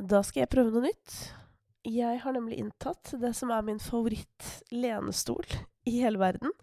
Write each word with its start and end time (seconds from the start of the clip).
da 0.00 0.22
skal 0.26 0.44
jeg 0.44 0.52
prøve 0.52 0.74
noe 0.74 0.88
nytt. 0.88 1.16
Jeg 1.84 2.20
har 2.22 2.34
nemlig 2.34 2.58
inntatt 2.62 3.12
det 3.20 3.34
som 3.36 3.52
er 3.52 3.64
min 3.66 3.82
favoritt-lenestol 3.82 5.44
i 5.88 5.98
hele 6.00 6.20
verden. 6.20 6.54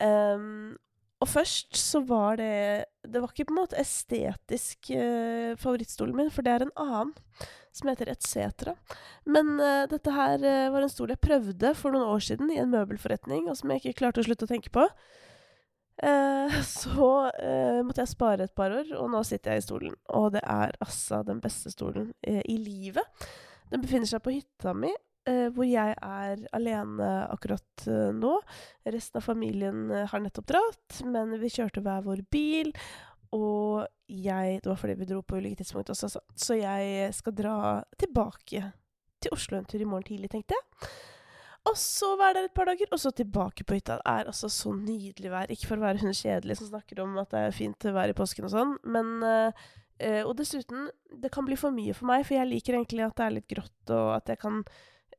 Um, 0.00 0.78
og 1.20 1.28
først 1.28 1.76
så 1.76 2.00
var 2.08 2.38
det 2.40 2.86
Det 3.04 3.20
var 3.20 3.28
ikke 3.34 3.44
på 3.50 3.52
en 3.52 3.58
måte 3.58 3.76
estetisk 3.76 4.92
uh, 4.94 5.56
favorittstolen 5.60 6.16
min, 6.16 6.30
for 6.32 6.46
det 6.46 6.54
er 6.54 6.64
en 6.64 6.76
annen 6.80 7.12
som 7.74 7.90
heter 7.90 8.10
Etcetera. 8.10 8.74
Men 9.26 9.58
uh, 9.60 9.88
dette 9.90 10.14
her 10.14 10.38
uh, 10.40 10.70
var 10.72 10.86
en 10.86 10.92
stol 10.92 11.12
jeg 11.12 11.22
prøvde 11.22 11.74
for 11.76 11.92
noen 11.92 12.08
år 12.14 12.24
siden 12.30 12.54
i 12.54 12.60
en 12.62 12.72
møbelforretning, 12.72 13.50
og 13.50 13.58
som 13.58 13.74
jeg 13.74 13.82
ikke 13.82 14.00
klarte 14.04 14.22
å 14.22 14.30
slutte 14.30 14.48
å 14.48 14.52
tenke 14.54 14.72
på. 14.74 14.86
så 16.80 17.10
måtte 17.84 18.02
jeg 18.02 18.12
spare 18.14 18.46
et 18.46 18.56
par 18.56 18.72
år, 18.72 18.88
og 18.96 19.10
nå 19.12 19.20
sitter 19.26 19.54
jeg 19.54 19.62
i 19.62 19.66
stolen. 19.66 19.94
Og 20.16 20.30
det 20.36 20.42
er 20.44 20.74
altså 20.80 21.22
den 21.26 21.42
beste 21.44 21.72
stolen 21.72 22.10
i 22.24 22.56
livet. 22.56 23.28
Den 23.70 23.84
befinner 23.84 24.08
seg 24.08 24.22
på 24.24 24.32
hytta 24.34 24.72
mi, 24.74 24.90
hvor 25.54 25.68
jeg 25.68 25.94
er 25.94 26.40
alene 26.56 27.10
akkurat 27.28 27.84
nå. 28.16 28.32
Resten 28.88 29.20
av 29.20 29.28
familien 29.28 29.84
har 29.92 30.24
nettopp 30.24 30.48
dratt, 30.50 31.02
men 31.04 31.36
vi 31.42 31.52
kjørte 31.52 31.84
hver 31.84 32.02
vår 32.08 32.24
bil. 32.32 32.72
Og 33.36 33.86
jeg 34.10 34.58
Det 34.62 34.66
var 34.66 34.76
fordi 34.76 34.96
vi 34.98 35.06
dro 35.06 35.22
på 35.22 35.38
ulike 35.38 35.60
tidspunkt 35.60 35.90
også, 35.90 36.08
så, 36.08 36.20
så 36.34 36.56
jeg 36.58 37.14
skal 37.14 37.34
dra 37.34 37.56
tilbake 37.98 38.64
til 39.22 39.32
Oslo 39.36 39.58
en 39.58 39.68
tur 39.68 39.80
i 39.80 39.86
morgen 39.86 40.08
tidlig, 40.08 40.30
tenkte 40.32 40.56
jeg. 40.56 40.90
Og 41.68 41.76
så 41.76 42.14
være 42.16 42.38
der 42.38 42.48
et 42.48 42.54
par 42.56 42.70
dager, 42.70 42.88
og 42.90 42.98
så 43.02 43.10
tilbake 43.12 43.66
på 43.68 43.76
hytta. 43.76 43.98
Det 44.00 44.08
er 44.08 44.30
altså 44.32 44.48
så 44.48 44.72
nydelig 44.72 45.30
vær. 45.30 45.50
Ikke 45.52 45.68
for 45.68 45.76
å 45.76 45.84
være 45.84 46.00
hun 46.00 46.16
kjedelig 46.16 46.56
som 46.56 46.70
snakker 46.70 47.02
om 47.04 47.18
at 47.20 47.30
det 47.34 47.42
er 47.44 47.52
fint 47.54 47.84
vær 47.84 48.10
i 48.10 48.16
påsken 48.16 48.48
og 48.48 48.54
sånn, 48.54 48.72
men 48.88 49.20
Og 50.24 50.32
dessuten, 50.38 50.88
det 51.12 51.28
kan 51.28 51.44
bli 51.44 51.56
for 51.60 51.74
mye 51.76 51.92
for 51.92 52.08
meg, 52.08 52.22
for 52.24 52.38
jeg 52.38 52.48
liker 52.48 52.78
egentlig 52.78 53.04
at 53.04 53.18
det 53.18 53.24
er 53.26 53.34
litt 53.34 53.50
grått, 53.50 53.90
og 53.92 54.14
at 54.14 54.30
jeg 54.32 54.40
kan 54.40 54.62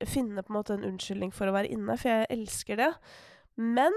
finne 0.10 0.42
på 0.42 0.50
en 0.50 0.58
måte 0.58 0.74
en 0.74 0.88
unnskyldning 0.88 1.30
for 1.36 1.46
å 1.46 1.54
være 1.54 1.70
inne, 1.76 1.98
for 2.02 2.10
jeg 2.10 2.30
elsker 2.34 2.80
det. 2.82 2.90
Men 3.62 3.94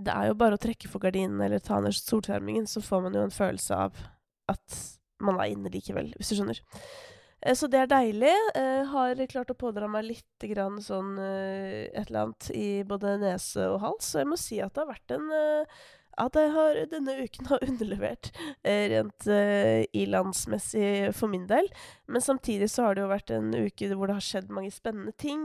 det 0.00 0.12
er 0.14 0.30
jo 0.30 0.38
bare 0.40 0.56
å 0.56 0.62
trekke 0.62 0.88
for 0.88 1.04
gardinene 1.04 1.50
eller 1.50 1.60
ta 1.60 1.82
ned 1.84 1.92
solskjermingen, 1.98 2.64
så 2.64 2.80
får 2.84 3.04
man 3.04 3.18
jo 3.18 3.26
en 3.26 3.34
følelse 3.34 3.76
av 3.76 4.00
at 4.48 4.80
man 5.20 5.36
er 5.42 5.52
inne 5.52 5.72
likevel, 5.72 6.14
hvis 6.16 6.32
du 6.32 6.38
skjønner. 6.38 6.62
Eh, 7.40 7.54
så 7.54 7.68
det 7.70 7.82
er 7.82 7.90
deilig. 7.90 8.32
Jeg 8.32 8.62
eh, 8.80 8.88
har 8.92 9.26
klart 9.32 9.52
å 9.52 9.58
pådra 9.58 9.90
meg 9.90 10.08
litt 10.08 10.48
grann 10.52 10.80
sånn 10.82 11.16
eh, 11.20 11.86
et 11.92 12.08
eller 12.08 12.26
annet 12.26 12.50
i 12.56 12.70
både 12.88 13.16
nese 13.22 13.68
og 13.72 13.80
hals, 13.84 14.10
så 14.12 14.22
jeg 14.22 14.32
må 14.32 14.40
si 14.40 14.60
at 14.64 14.74
det 14.74 14.84
har 14.84 14.94
vært 14.94 15.16
en 15.18 15.30
at 16.16 16.32
jeg 16.32 16.48
har, 16.54 16.78
denne 16.88 17.12
uken 17.26 17.48
har 17.50 17.64
underlevert 17.66 18.30
rent 18.64 19.26
ilandsmessig 19.92 21.10
for 21.12 21.28
min 21.28 21.44
del. 21.50 21.68
Men 22.08 22.24
samtidig 22.24 22.70
så 22.72 22.86
har 22.86 22.96
det 22.96 23.02
jo 23.04 23.10
vært 23.10 23.32
en 23.36 23.50
uke 23.52 23.90
hvor 23.92 24.08
det 24.08 24.16
har 24.16 24.24
skjedd 24.24 24.48
mange 24.48 24.72
spennende 24.72 25.12
ting. 25.20 25.44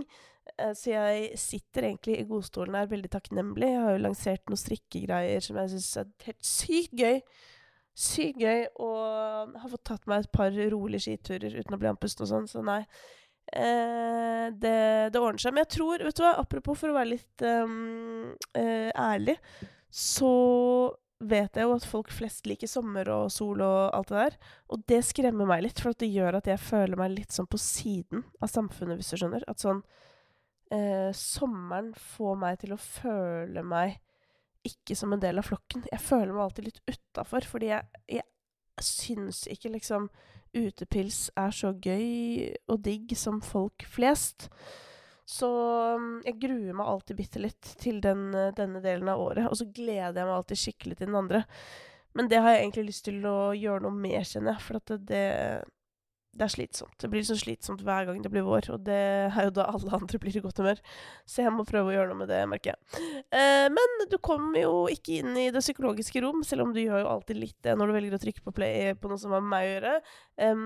Så 0.72 0.94
jeg 0.94 1.36
sitter 1.36 1.90
egentlig 1.90 2.22
i 2.22 2.28
godstolen 2.30 2.78
her 2.80 2.88
veldig 2.88 3.12
takknemlig. 3.12 3.68
Jeg 3.68 3.84
har 3.84 3.98
jo 3.98 4.06
lansert 4.06 4.48
noen 4.48 4.64
strikkegreier 4.64 5.44
som 5.44 5.60
jeg 5.60 5.74
syns 5.74 5.92
er 6.00 6.16
helt 6.30 6.48
sykt 6.54 6.96
gøy. 7.04 7.20
Sykt 7.98 8.40
gøy. 8.42 8.68
Og 8.84 9.58
har 9.58 9.72
fått 9.74 9.88
tatt 9.90 10.08
meg 10.10 10.26
et 10.26 10.32
par 10.36 10.54
rolige 10.54 11.08
skiturer 11.08 11.60
uten 11.60 11.76
å 11.76 11.82
bli 11.82 11.92
andpusten 11.92 12.28
og 12.28 12.32
sånn, 12.32 12.48
så 12.52 12.64
nei. 12.66 12.84
Eh, 13.52 14.48
det, 14.56 14.78
det, 15.12 15.20
ordner 15.20 15.44
seg. 15.44 15.56
Men 15.56 15.66
jeg 15.66 15.74
tror, 15.78 16.04
vet 16.08 16.18
du 16.18 16.24
hva, 16.24 16.36
apropos 16.40 16.80
for 16.80 16.92
å 16.92 16.98
være 16.98 17.14
litt 17.18 17.46
um, 17.46 18.32
eh, 18.56 18.90
ærlig 18.96 19.38
så 19.92 20.32
vet 21.22 21.58
jeg 21.58 21.68
jo 21.68 21.74
at 21.76 21.86
folk 21.86 22.10
flest 22.16 22.48
liker 22.50 22.70
sommer 22.70 23.10
og 23.14 23.28
sol 23.34 23.62
og 23.62 23.92
alt 23.94 24.10
det 24.10 24.22
der. 24.24 24.38
Og 24.74 24.86
det 24.90 25.02
skremmer 25.06 25.50
meg 25.50 25.66
litt, 25.68 25.82
for 25.84 25.94
det 25.94 26.10
gjør 26.10 26.40
at 26.40 26.48
jeg 26.50 26.64
føler 26.64 26.98
meg 26.98 27.14
litt 27.14 27.36
sånn 27.36 27.50
på 27.52 27.60
siden 27.62 28.24
av 28.42 28.50
samfunnet, 28.50 28.98
hvis 28.98 29.12
du 29.14 29.20
skjønner. 29.20 29.46
At 29.52 29.62
sånn 29.62 29.84
eh, 30.74 31.12
Sommeren 31.18 31.92
får 32.16 32.40
meg 32.42 32.64
til 32.64 32.74
å 32.74 32.82
føle 32.82 33.66
meg 33.68 34.00
ikke 34.68 34.96
som 34.98 35.14
en 35.14 35.22
del 35.22 35.42
av 35.42 35.48
flokken. 35.48 35.86
Jeg 35.92 36.04
føler 36.04 36.34
meg 36.34 36.44
alltid 36.46 36.68
litt 36.70 36.82
utafor, 36.90 37.48
fordi 37.48 37.72
jeg, 37.72 38.04
jeg 38.20 38.86
syns 38.86 39.46
ikke 39.52 39.74
liksom 39.74 40.10
utepils 40.58 41.30
er 41.40 41.54
så 41.56 41.72
gøy 41.72 42.52
og 42.68 42.82
digg 42.84 43.14
som 43.18 43.40
folk 43.46 43.86
flest. 43.88 44.50
Så 45.32 45.48
mm, 46.02 46.16
jeg 46.28 46.40
gruer 46.42 46.76
meg 46.76 46.90
alltid 46.92 47.20
bitte 47.22 47.42
litt 47.44 47.76
til 47.80 48.02
den, 48.04 48.30
denne 48.58 48.82
delen 48.84 49.12
av 49.12 49.22
året. 49.24 49.48
Og 49.48 49.58
så 49.62 49.70
gleder 49.72 50.20
jeg 50.20 50.28
meg 50.28 50.36
alltid 50.36 50.64
skikkelig 50.66 51.00
til 51.00 51.12
den 51.12 51.22
andre. 51.22 51.46
Men 52.18 52.28
det 52.28 52.42
har 52.44 52.56
jeg 52.56 52.66
egentlig 52.66 52.90
lyst 52.90 53.06
til 53.08 53.24
å 53.30 53.38
gjøre 53.56 53.86
noe 53.86 53.96
med, 53.96 54.20
kjenner 54.28 54.58
jeg. 54.58 54.66
For 54.66 54.82
at 54.82 54.94
det, 55.08 55.24
det 56.32 56.46
er 56.46 56.52
slitsomt. 56.54 56.96
Det 57.02 57.10
blir 57.12 57.24
så 57.28 57.36
slitsomt 57.36 57.82
hver 57.84 58.06
gang 58.08 58.22
det 58.24 58.30
blir 58.32 58.46
vår, 58.48 58.70
og 58.72 58.86
det 58.88 59.00
er 59.28 59.48
jo 59.50 59.54
da 59.58 59.66
alle 59.68 59.98
andre 59.98 60.20
blir 60.22 60.38
i 60.38 60.44
godt 60.44 60.62
humør. 60.62 60.80
Så 61.28 61.44
jeg 61.44 61.52
må 61.52 61.66
prøve 61.68 61.92
å 61.92 61.96
gjøre 61.96 62.12
noe 62.12 62.22
med 62.22 62.32
det, 62.32 62.40
merker 62.48 62.72
jeg. 62.72 63.02
Eh, 63.36 63.68
men 63.74 64.06
du 64.12 64.16
kommer 64.24 64.62
jo 64.62 64.86
ikke 64.92 65.20
inn 65.20 65.36
i 65.40 65.50
det 65.52 65.64
psykologiske 65.64 66.24
rom, 66.24 66.40
selv 66.48 66.66
om 66.66 66.72
du 66.76 66.80
gjør 66.84 67.04
jo 67.04 67.12
alltid 67.16 67.42
litt 67.42 67.58
det 67.68 67.76
når 67.76 67.92
du 67.92 67.96
velger 67.98 68.16
å 68.16 68.22
trykke 68.24 68.46
på 68.46 68.56
play 68.56 68.96
på 68.96 69.12
noe 69.12 69.20
som 69.20 69.36
har 69.36 69.44
med 69.44 69.52
meg 69.56 69.68
å 69.68 69.74
gjøre. 69.74 69.94
Eh, 70.48 70.64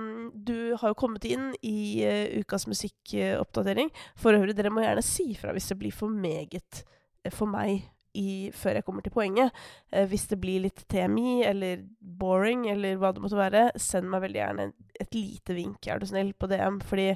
du 0.52 0.56
har 0.82 0.94
jo 0.94 1.00
kommet 1.02 1.26
inn 1.30 1.50
i 1.66 1.80
uh, 2.06 2.38
ukas 2.44 2.70
musikkoppdatering. 2.70 3.90
For 4.22 4.38
øvrig, 4.38 4.54
dere 4.58 4.74
må 4.74 4.86
gjerne 4.86 5.06
si 5.06 5.32
fra 5.40 5.56
hvis 5.56 5.74
det 5.74 5.82
blir 5.82 5.96
for 5.96 6.14
meget 6.14 6.86
uh, 7.26 7.34
for 7.34 7.50
meg 7.50 7.88
i, 8.16 8.52
før 8.56 8.80
jeg 8.80 8.86
kommer 8.88 9.06
til 9.06 9.14
poenget. 9.16 9.66
Eh, 9.92 10.08
hvis 10.10 10.28
det 10.32 10.40
blir 10.42 10.64
litt 10.66 10.86
TMI 10.92 11.44
eller 11.50 11.84
boring 12.00 12.66
eller 12.72 13.00
hva 13.02 13.12
det 13.16 13.24
måtte 13.24 13.40
være, 13.40 13.68
send 13.82 14.10
meg 14.12 14.26
veldig 14.26 14.42
gjerne 14.42 14.68
et 15.02 15.18
lite 15.18 15.56
vink, 15.58 15.88
er 15.88 16.02
du 16.02 16.08
snill, 16.10 16.34
på 16.38 16.50
DM, 16.52 16.80
fordi 16.86 17.10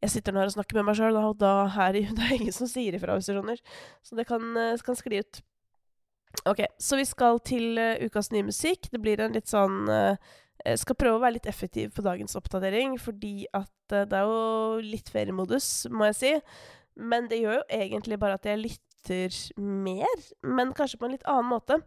jeg 0.00 0.12
sitter 0.14 0.32
nå 0.32 0.40
her 0.40 0.50
og 0.50 0.56
snakker 0.56 0.78
med 0.78 0.88
meg 0.88 0.98
sjøl, 0.98 1.18
og 1.20 1.38
da 1.40 1.54
er 1.86 1.96
det, 1.96 2.04
ingen 2.38 2.56
som 2.56 2.70
sier 2.70 2.96
ifra, 2.96 3.16
hvis 3.16 3.30
du 3.30 3.34
skjønner. 3.36 3.62
Så 4.06 4.18
det 4.18 4.26
kan, 4.28 4.44
eh, 4.56 4.84
kan 4.84 4.98
skli 4.98 5.20
ut. 5.20 5.42
Ok, 6.46 6.62
så 6.78 6.96
vi 6.96 7.04
skal 7.08 7.40
til 7.42 7.80
uh, 7.80 7.98
ukas 8.06 8.30
nye 8.30 8.46
musikk. 8.46 8.86
Det 8.92 9.00
blir 9.02 9.20
en 9.20 9.34
litt 9.34 9.50
sånn 9.50 9.88
Jeg 9.90 10.78
skal 10.78 10.96
prøve 11.00 11.18
å 11.18 11.22
være 11.24 11.38
litt 11.38 11.48
effektiv 11.50 11.90
på 11.96 12.04
dagens 12.04 12.36
oppdatering, 12.38 12.94
fordi 13.00 13.48
at 13.56 13.72
det 13.90 14.14
er 14.14 14.28
jo 14.28 14.76
litt 14.84 15.08
feriemodus, 15.10 15.88
må 15.90 16.06
jeg 16.10 16.18
si. 16.18 16.32
Men 17.00 17.26
det 17.30 17.40
gjør 17.40 17.58
jo 17.58 17.64
egentlig 17.80 18.18
bare 18.20 18.36
at 18.38 18.46
jeg 18.46 18.60
litt 18.60 18.89
lytter 19.00 19.60
mer, 19.60 20.06
men 20.42 20.72
kanskje 20.74 20.98
på 20.98 21.06
en 21.06 21.12
litt 21.12 21.26
annen 21.26 21.50
måte. 21.50 21.80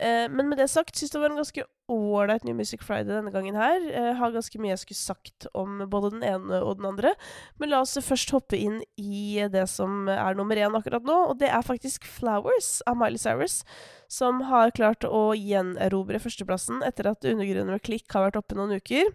Eh, 0.00 0.28
men 0.30 0.48
med 0.48 0.58
det 0.58 0.68
sagt, 0.68 0.96
syns 0.96 1.10
det 1.10 1.20
var 1.20 1.30
en 1.30 1.40
ganske 1.40 1.64
ålreit 1.90 2.44
New 2.44 2.54
Music 2.54 2.82
Friday 2.82 3.10
denne 3.10 3.30
gangen 3.30 3.56
her. 3.56 3.80
Eh, 3.90 4.14
har 4.14 4.32
ganske 4.32 4.58
mye 4.58 4.72
jeg 4.72 4.84
skulle 4.84 5.00
sagt 5.00 5.46
om 5.54 5.82
både 5.90 6.12
den 6.14 6.22
ene 6.22 6.62
og 6.62 6.78
den 6.78 6.86
andre. 6.86 7.14
Men 7.58 7.70
la 7.70 7.80
oss 7.82 7.98
først 7.98 8.30
hoppe 8.30 8.56
inn 8.56 8.82
i 8.96 9.40
det 9.50 9.66
som 9.68 10.08
er 10.08 10.34
nummer 10.34 10.56
én 10.56 10.76
akkurat 10.76 11.04
nå, 11.04 11.18
og 11.30 11.38
det 11.40 11.50
er 11.50 11.66
faktisk 11.66 12.04
Flowers 12.04 12.80
av 12.86 12.96
Miley 12.96 13.18
Cyrus. 13.18 13.62
Som 14.10 14.40
har 14.48 14.72
klart 14.74 15.04
å 15.06 15.30
gjenerobre 15.38 16.18
førsteplassen 16.18 16.82
etter 16.82 17.12
at 17.12 17.24
Undergrunnen 17.24 17.76
med 17.76 17.84
Klikk 17.86 18.10
har 18.10 18.28
vært 18.28 18.40
oppe 18.40 18.58
noen 18.58 18.80
uker. 18.80 19.12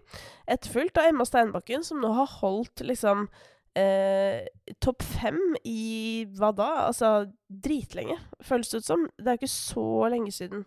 Etterfulgt 0.48 0.96
av 0.96 1.10
Emma 1.10 1.26
Steinbakken, 1.28 1.84
som 1.84 2.00
nå 2.00 2.14
har 2.16 2.30
holdt 2.40 2.84
liksom 2.84 3.28
eh, 3.76 4.46
topp 4.82 5.04
fem 5.04 5.38
i 5.64 6.24
hva 6.38 6.52
da? 6.56 6.70
Altså 6.86 7.12
dritlenge, 7.48 8.18
føles 8.44 8.72
det 8.72 8.82
ut 8.82 8.88
som. 8.88 9.04
Det 9.18 9.32
er 9.32 9.40
ikke 9.40 9.52
så 9.52 9.86
lenge 10.12 10.32
siden. 10.34 10.64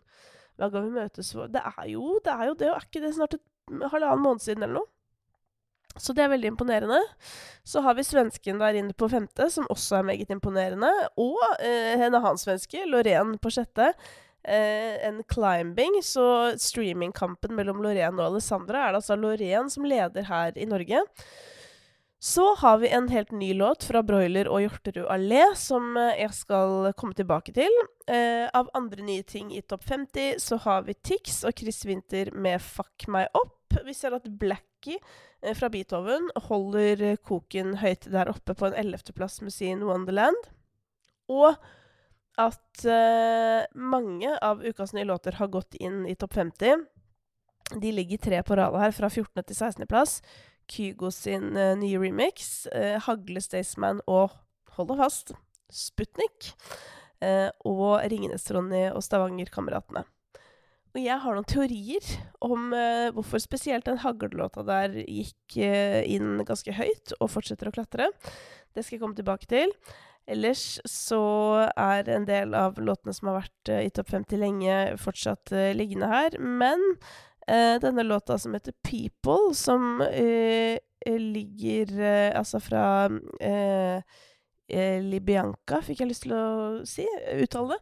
Hva 0.59 0.69
gang 0.73 0.89
vi 0.89 0.97
møtes 0.99 1.31
for 1.31 1.47
Det 1.47 1.61
er 1.63 1.91
jo 1.93 2.17
det, 2.23 2.33
er 2.33 2.49
jo 2.49 2.55
det 2.59 2.71
og 2.71 2.77
er 2.77 2.87
ikke 2.89 3.03
det 3.03 3.13
snart 3.15 3.37
et 3.37 3.45
halvannen 3.93 4.25
måned 4.25 4.43
siden 4.43 4.65
eller 4.65 4.81
noe? 4.81 4.91
Så 5.99 6.13
det 6.15 6.23
er 6.23 6.31
veldig 6.31 6.53
imponerende. 6.53 6.99
Så 7.67 7.81
har 7.83 7.95
vi 7.97 8.05
svensken 8.07 8.59
der 8.61 8.77
inne 8.77 8.93
på 8.95 9.09
femte, 9.11 9.49
som 9.51 9.67
også 9.73 9.99
er 9.99 10.07
meget 10.07 10.31
imponerende. 10.31 10.89
Og 11.19 11.39
eh, 11.59 11.95
en 11.97 12.13
annen 12.13 12.39
svenske, 12.39 12.85
Lorén, 12.87 13.33
på 13.41 13.51
sjette. 13.51 13.89
Eh, 14.43 14.95
en 15.07 15.23
climbing, 15.27 15.97
så 16.05 16.53
streamingkampen 16.61 17.55
mellom 17.57 17.81
Lorén 17.83 18.15
og 18.21 18.29
Alessandra 18.29 18.85
er 18.85 18.93
det 18.93 19.01
altså 19.01 19.17
Lorén 19.19 19.67
som 19.73 19.87
leder 19.89 20.29
her 20.29 20.55
i 20.55 20.69
Norge. 20.69 21.01
Så 22.19 22.55
har 22.55 22.77
vi 22.77 22.89
en 22.89 23.07
helt 23.07 23.31
ny 23.31 23.53
låt 23.53 23.83
fra 23.87 24.01
Broiler 24.03 24.49
og 24.51 24.59
Hjorterud 24.59 25.05
Allé, 25.07 25.39
som 25.55 25.95
eh, 25.95 26.17
jeg 26.19 26.33
skal 26.35 26.89
komme 26.99 27.15
tilbake 27.15 27.53
til. 27.55 27.71
Eh, 28.11 28.43
av 28.43 28.67
andre 28.75 29.05
nye 29.07 29.23
ting 29.23 29.53
i 29.55 29.61
Topp 29.63 29.85
50 29.87 30.35
så 30.43 30.59
har 30.65 30.83
vi 30.83 30.97
Tix 30.99 31.45
og 31.47 31.55
Chris 31.55 31.85
Winther 31.87 32.33
med 32.35 32.59
'Fuck 32.59 33.07
meg 33.07 33.31
opp'. 33.31 33.79
Vi 33.85 33.95
ser 33.95 34.17
at 34.17 34.27
Blackie 34.27 34.99
eh, 35.41 35.55
fra 35.55 35.69
Beethoven 35.71 36.27
holder 36.49 37.15
koken 37.23 37.77
høyt 37.79 38.11
der 38.11 38.27
oppe 38.27 38.51
på 38.51 38.67
en 38.67 38.75
ellevteplass 38.75 39.39
med 39.41 39.55
sin 39.55 39.79
'Wonderland'. 39.79 40.51
Og 41.31 41.55
at 42.35 42.83
eh, 42.83 43.63
mange 43.79 44.35
av 44.43 44.59
ukas 44.59 44.91
nye 44.91 45.07
låter 45.07 45.39
har 45.39 45.47
gått 45.47 45.79
inn 45.79 46.03
i 46.03 46.15
Topp 46.19 46.33
50. 46.35 46.83
De 47.79 47.91
ligger 47.91 48.17
tre 48.17 48.43
på 48.43 48.55
radet 48.59 48.81
her, 48.81 48.91
fra 48.91 49.09
14. 49.09 49.43
til 49.43 49.55
16. 49.55 49.87
plass. 49.87 50.21
Kygo 50.69 51.11
sin 51.13 51.55
uh, 51.57 51.73
nye 51.79 51.97
remix. 51.99 52.67
Uh, 52.73 52.97
Hagle 53.05 53.41
Staysman 53.43 54.03
og, 54.09 54.35
hold 54.75 54.91
deg 54.91 55.01
fast, 55.01 55.33
Sputnik. 55.73 56.53
Uh, 57.19 57.49
og 57.67 57.99
Ringenes-Ronny 58.07 58.87
og 58.93 59.03
Stavanger-kameratene. 59.03 60.05
og 60.95 60.99
jeg 61.03 61.19
har 61.21 61.35
noen 61.35 61.47
teorier 61.47 62.05
om 62.41 62.71
hvorfor 63.13 63.41
spesielt 63.43 63.85
den 63.85 63.99
haglelåta 64.01 64.63
der 64.65 64.95
gikk 65.03 65.57
inn 65.59 66.39
ganske 66.47 66.73
høyt 66.73 67.13
og 67.19 67.29
fortsetter 67.29 67.69
å 67.69 67.73
klatre. 67.75 68.07
Det 68.73 68.81
skal 68.81 68.95
jeg 68.95 69.03
komme 69.03 69.19
tilbake 69.19 69.45
til. 69.51 69.75
Ellers 70.29 70.79
så 70.89 71.21
er 71.75 72.09
en 72.09 72.25
del 72.25 72.55
av 72.57 72.79
låtene 72.81 73.13
som 73.13 73.29
har 73.29 73.41
vært 73.43 73.73
i 73.83 73.91
topp 73.93 74.15
50 74.15 74.41
lenge, 74.41 74.79
fortsatt 74.97 75.53
liggende 75.77 76.09
her. 76.09 76.39
Men 76.39 76.81
denne 77.81 78.03
låta 78.05 78.37
som 78.37 78.53
heter 78.53 78.73
'People', 78.85 79.53
som 79.53 80.03
ligger 81.05 81.93
altså 82.35 82.59
fra 82.59 82.83
Libianca, 85.01 85.81
fikk 85.81 86.03
jeg 86.03 86.11
lyst 86.11 86.25
til 86.27 86.35
å 86.37 86.45
si, 86.85 87.07
uttale 87.41 87.75
det. 87.75 87.79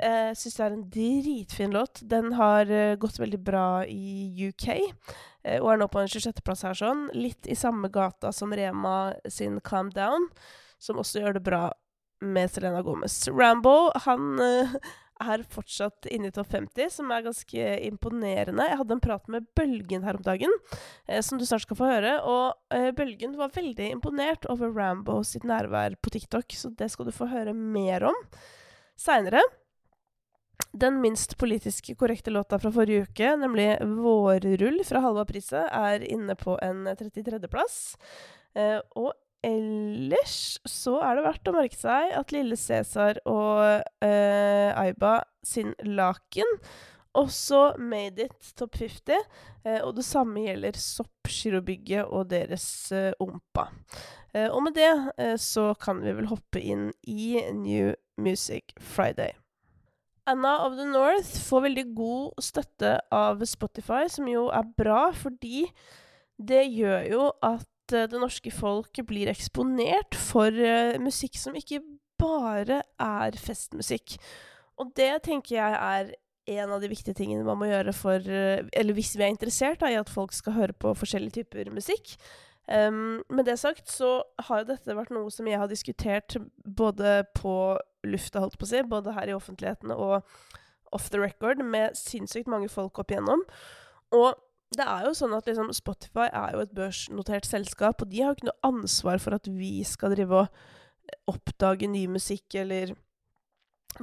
Uh, 0.00 0.32
syns 0.32 0.54
det 0.56 0.64
er 0.64 0.72
en 0.72 0.86
dritfin 0.90 1.74
låt. 1.74 2.00
Den 2.08 2.32
har 2.38 2.70
gått 2.96 3.18
veldig 3.20 3.40
bra 3.44 3.84
i 3.84 4.32
UK, 4.48 4.68
eh, 5.44 5.60
og 5.60 5.68
er 5.74 5.82
nå 5.82 5.88
på 5.92 6.00
en 6.00 6.08
26.-plass 6.08 6.64
her 6.64 6.78
sånn. 6.78 7.04
Litt 7.12 7.46
i 7.46 7.56
samme 7.58 7.90
gata 7.92 8.32
som 8.32 8.54
Rema 8.56 9.12
sin 9.28 9.60
'Calm 9.60 9.92
Down', 9.92 10.30
som 10.78 10.96
også 10.98 11.20
gjør 11.20 11.36
det 11.36 11.44
bra 11.44 11.66
med 12.22 12.50
Selena 12.50 12.82
Gomez. 12.82 13.28
Rambo 13.28 13.90
han 14.06 14.40
er 15.22 15.44
fortsatt 15.52 16.08
inne 16.10 16.30
i 16.30 16.34
topp 16.34 16.50
50, 16.54 16.90
som 16.98 17.12
er 17.14 17.24
ganske 17.26 17.68
imponerende. 17.88 18.66
Jeg 18.68 18.80
hadde 18.80 18.96
en 18.96 19.04
prat 19.04 19.30
med 19.32 19.46
Bølgen 19.58 20.06
her 20.06 20.18
om 20.18 20.26
dagen, 20.26 20.52
som 21.24 21.38
du 21.40 21.46
snart 21.48 21.66
skal 21.66 21.78
få 21.78 21.88
høre. 21.90 22.16
Og 22.28 22.94
Bølgen 22.98 23.38
var 23.38 23.54
veldig 23.54 23.90
imponert 23.94 24.48
over 24.52 24.72
Rambo 24.74 25.20
sitt 25.26 25.46
nærvær 25.48 25.98
på 26.02 26.12
TikTok, 26.14 26.54
så 26.56 26.72
det 26.76 26.90
skal 26.92 27.08
du 27.08 27.14
få 27.14 27.30
høre 27.32 27.54
mer 27.56 28.10
om 28.10 28.18
seinere. 28.98 29.42
Den 30.72 31.00
minst 31.00 31.36
politisk 31.38 31.90
korrekte 31.98 32.30
låta 32.30 32.58
fra 32.58 32.72
forrige 32.72 33.02
uke, 33.02 33.34
nemlig 33.36 33.76
'Vårrull' 33.80 34.84
fra 34.88 35.02
Halva 35.04 35.24
priset, 35.28 35.68
er 35.68 36.04
inne 36.08 36.34
på 36.34 36.56
en 36.62 36.86
33.-plass. 36.86 37.96
Eh, 38.56 38.80
og 38.96 39.12
ellers 39.46 40.38
så 40.68 40.98
er 41.02 41.18
det 41.18 41.26
verdt 41.26 41.50
å 41.50 41.54
merke 41.56 41.78
seg 41.78 42.14
at 42.18 42.32
Lille 42.34 42.58
Cæsar 42.58 43.20
og 43.28 43.82
eh, 44.04 44.70
Aiba 44.78 45.20
sin 45.46 45.74
'Laken' 45.82 46.58
også 47.18 47.74
made 47.78 48.24
it 48.24 48.52
topp 48.56 48.78
50. 48.80 49.18
Eh, 49.66 49.80
og 49.84 49.96
det 49.98 50.04
samme 50.06 50.46
gjelder 50.46 50.78
Soppgirobygget 50.80 52.08
og 52.08 52.30
deres 52.30 52.66
eh, 52.94 53.12
Ompa. 53.20 53.68
Eh, 54.32 54.48
og 54.48 54.62
med 54.64 54.76
det 54.78 54.90
eh, 55.18 55.36
så 55.36 55.72
kan 55.80 56.00
vi 56.02 56.14
vel 56.16 56.30
hoppe 56.32 56.60
inn 56.60 56.90
i 57.04 57.36
New 57.52 57.92
Music 58.16 58.72
Friday. 58.80 59.34
Anna 60.26 60.60
of 60.64 60.76
the 60.78 60.86
North 60.86 61.34
får 61.48 61.66
veldig 61.66 61.86
god 61.96 62.42
støtte 62.46 62.94
av 63.12 63.42
Spotify, 63.44 64.06
som 64.08 64.28
jo 64.30 64.46
er 64.54 64.68
bra, 64.78 65.10
fordi 65.18 65.66
det 66.38 66.62
gjør 66.70 67.08
jo 67.10 67.24
at 67.42 67.66
det 67.90 68.20
norske 68.20 68.52
folk 68.54 69.00
blir 69.08 69.30
eksponert 69.32 70.16
for 70.18 70.52
uh, 70.54 70.98
musikk 71.02 71.38
som 71.40 71.56
ikke 71.58 71.82
bare 72.22 72.82
er 73.02 73.38
festmusikk. 73.40 74.16
Og 74.80 74.92
det 74.96 75.24
tenker 75.26 75.56
jeg 75.56 75.78
er 75.78 76.12
en 76.52 76.72
av 76.74 76.82
de 76.82 76.90
viktige 76.90 77.14
tingene 77.14 77.46
man 77.46 77.60
må 77.60 77.68
gjøre 77.70 77.92
for 77.94 78.18
uh, 78.18 78.62
Eller 78.72 78.96
hvis 78.96 79.14
vi 79.16 79.26
er 79.26 79.34
interessert 79.34 79.82
da, 79.82 79.90
i 79.90 80.00
at 80.00 80.10
folk 80.10 80.34
skal 80.34 80.56
høre 80.56 80.76
på 80.76 80.94
forskjellige 80.98 81.42
typer 81.42 81.70
musikk. 81.74 82.16
Um, 82.70 83.22
med 83.28 83.44
det 83.50 83.58
sagt 83.58 83.90
så 83.90 84.20
har 84.46 84.62
jo 84.62 84.70
dette 84.70 84.94
vært 84.94 85.10
noe 85.14 85.30
som 85.34 85.48
jeg 85.50 85.58
har 85.58 85.70
diskutert 85.70 86.36
både 86.62 87.24
på 87.34 87.76
lufta, 88.06 88.42
holdt 88.42 88.58
på 88.58 88.66
å 88.68 88.70
si, 88.70 88.82
både 88.86 89.14
her 89.16 89.30
i 89.30 89.34
offentligheten 89.34 89.90
og 89.94 90.22
off 90.92 91.08
the 91.10 91.18
record, 91.18 91.62
med 91.64 91.96
sinnssykt 91.96 92.50
mange 92.52 92.68
folk 92.70 93.00
opp 93.00 93.10
igjennom. 93.10 93.42
Og 94.14 94.36
det 94.76 94.84
er 94.86 95.06
jo 95.06 95.14
sånn 95.16 95.34
at 95.36 95.48
liksom, 95.48 95.72
Spotify 95.76 96.28
er 96.28 96.56
jo 96.56 96.62
et 96.64 96.74
børsnotert 96.76 97.48
selskap, 97.48 98.02
og 98.02 98.10
de 98.12 98.22
har 98.22 98.32
jo 98.32 98.38
ikke 98.38 98.50
noe 98.50 98.68
ansvar 98.72 99.22
for 99.22 99.36
at 99.36 99.48
vi 99.50 99.80
skal 99.86 100.14
drive 100.14 100.44
og 100.44 101.32
oppdage 101.32 101.88
ny 101.90 102.06
musikk 102.10 102.56
eller 102.62 102.94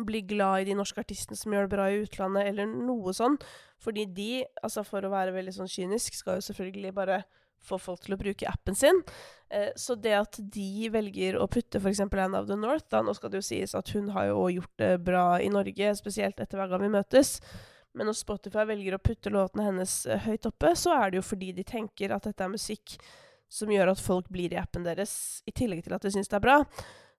bli 0.05 0.21
glad 0.29 0.61
i 0.61 0.69
de 0.69 0.77
norske 0.77 1.01
artistene 1.01 1.37
som 1.37 1.53
gjør 1.53 1.65
det 1.65 1.73
bra 1.73 1.87
i 1.89 2.01
utlandet, 2.03 2.51
eller 2.51 2.69
noe 2.69 3.13
sånn. 3.15 3.39
Fordi 3.81 4.05
de, 4.13 4.31
altså 4.61 4.83
for 4.85 5.05
å 5.05 5.13
være 5.13 5.33
veldig 5.33 5.55
sånn 5.55 5.71
kynisk, 5.71 6.17
skal 6.19 6.37
jo 6.37 6.45
selvfølgelig 6.49 6.93
bare 6.97 7.23
få 7.65 7.79
folk 7.81 8.03
til 8.05 8.15
å 8.15 8.19
bruke 8.19 8.47
appen 8.47 8.77
sin. 8.77 9.01
Eh, 9.49 9.71
så 9.79 9.97
det 9.99 10.13
at 10.15 10.39
de 10.39 10.89
velger 10.93 11.39
å 11.39 11.47
putte 11.51 11.81
f.eks. 11.81 12.03
Anne 12.05 12.39
of 12.39 12.47
the 12.47 12.57
North 12.59 12.87
da, 12.91 13.01
Nå 13.03 13.15
skal 13.17 13.33
det 13.33 13.41
jo 13.41 13.49
sies 13.49 13.75
at 13.75 13.91
hun 13.95 14.11
har 14.15 14.29
jo 14.29 14.45
gjort 14.59 14.75
det 14.79 14.93
bra 15.03 15.25
i 15.41 15.49
Norge, 15.51 15.91
spesielt 15.97 16.39
etter 16.39 16.61
hver 16.61 16.71
gang 16.71 16.85
vi 16.85 16.93
møtes. 16.93 17.37
Men 17.99 18.07
når 18.07 18.15
Spotify 18.15 18.63
velger 18.69 18.95
å 18.95 19.01
putte 19.03 19.31
låtene 19.33 19.65
hennes 19.67 19.93
eh, 20.07 20.21
høyt 20.23 20.47
oppe, 20.47 20.71
så 20.79 20.95
er 20.95 21.11
det 21.11 21.19
jo 21.19 21.25
fordi 21.33 21.51
de 21.57 21.65
tenker 21.67 22.13
at 22.15 22.29
dette 22.29 22.45
er 22.45 22.53
musikk 22.53 22.95
som 23.51 23.71
gjør 23.73 23.91
at 23.91 23.99
folk 23.99 24.29
blir 24.31 24.53
i 24.53 24.59
appen 24.61 24.85
deres, 24.85 25.41
i 25.49 25.51
tillegg 25.51 25.83
til 25.83 25.97
at 25.97 26.05
de 26.05 26.13
syns 26.13 26.31
det 26.31 26.37
er 26.37 26.45
bra. 26.45 26.57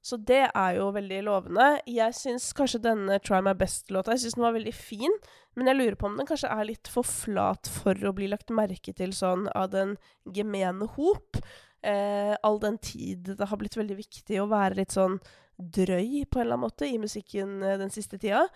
Så 0.01 0.17
det 0.17 0.47
er 0.49 0.77
jo 0.79 0.87
veldig 0.97 1.19
lovende. 1.27 1.67
Jeg 1.91 2.17
syns 2.17 2.47
kanskje 2.57 2.81
denne 2.87 3.19
Try 3.21 3.43
My 3.45 3.53
Best-låta 3.59 4.15
var 4.41 4.55
veldig 4.57 4.73
fin, 4.73 5.13
men 5.59 5.69
jeg 5.69 5.77
lurer 5.77 5.99
på 6.01 6.09
om 6.09 6.17
den 6.17 6.29
kanskje 6.31 6.53
er 6.55 6.71
litt 6.71 6.89
for 6.89 7.05
flat 7.05 7.69
for 7.69 8.09
å 8.09 8.15
bli 8.17 8.31
lagt 8.33 8.55
merke 8.55 8.95
til 8.97 9.13
sånn 9.13 9.51
av 9.53 9.69
den 9.75 9.99
gemene 10.25 10.89
hop. 10.97 11.43
Eh, 11.85 12.33
all 12.33 12.57
den 12.65 12.81
tid 12.81 13.35
det 13.37 13.51
har 13.51 13.61
blitt 13.61 13.77
veldig 13.77 13.99
viktig 14.01 14.41
å 14.41 14.49
være 14.49 14.81
litt 14.81 14.97
sånn 14.97 15.19
drøy 15.61 16.25
på 16.25 16.41
en 16.41 16.47
eller 16.47 16.57
annen 16.57 16.65
måte 16.65 16.89
i 16.89 16.97
musikken 17.01 17.61
eh, 17.61 17.77
den 17.81 17.93
siste 17.93 18.17
tida. 18.21 18.47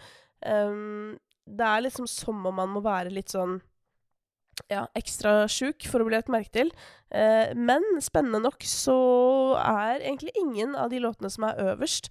Um, 0.41 1.19
det 1.45 1.69
er 1.69 1.87
liksom 1.87 2.09
som 2.11 2.45
om 2.47 2.61
man 2.61 2.73
må 2.73 2.83
være 2.85 3.13
litt 3.13 3.33
sånn 3.35 3.59
ja, 4.71 4.85
ekstra 4.97 5.49
sjuk 5.51 5.87
for 5.91 6.01
å 6.03 6.07
bli 6.07 6.17
lagt 6.17 6.31
merke 6.33 6.53
til. 6.55 6.71
Eh, 7.11 7.51
men 7.57 7.83
spennende 8.05 8.45
nok 8.45 8.65
så 8.69 8.97
er 9.61 10.03
egentlig 10.03 10.35
ingen 10.41 10.77
av 10.79 10.93
de 10.93 11.03
låtene 11.03 11.31
som 11.33 11.49
er 11.49 11.61
øverst 11.73 12.11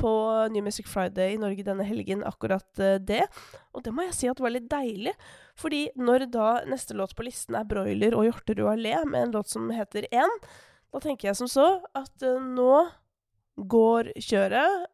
på 0.00 0.12
New 0.50 0.64
Music 0.64 0.88
Friday 0.88 1.34
i 1.34 1.40
Norge 1.40 1.64
denne 1.66 1.84
helgen, 1.86 2.24
akkurat 2.26 2.80
eh, 2.80 2.98
det. 2.98 3.22
Og 3.76 3.84
det 3.84 3.92
må 3.94 4.06
jeg 4.08 4.16
si 4.18 4.30
at 4.30 4.40
var 4.42 4.54
litt 4.54 4.70
deilig. 4.72 5.14
Fordi 5.58 5.84
når 6.00 6.26
da 6.32 6.48
neste 6.68 6.96
låt 6.98 7.14
på 7.16 7.26
listen 7.26 7.58
er 7.58 7.68
'Broiler' 7.68 8.16
og 8.16 8.26
'Hjorterud 8.26 8.72
allé' 8.72 9.04
med 9.04 9.28
en 9.28 9.36
låt 9.36 9.52
som 9.52 9.68
heter 9.70 10.08
'En', 10.10 10.40
da 10.92 11.00
tenker 11.00 11.28
jeg 11.28 11.36
som 11.36 11.48
så 11.48 11.68
at 11.94 12.22
eh, 12.22 12.40
nå 12.40 12.88
går 13.56 14.14
kjøret. 14.16 14.88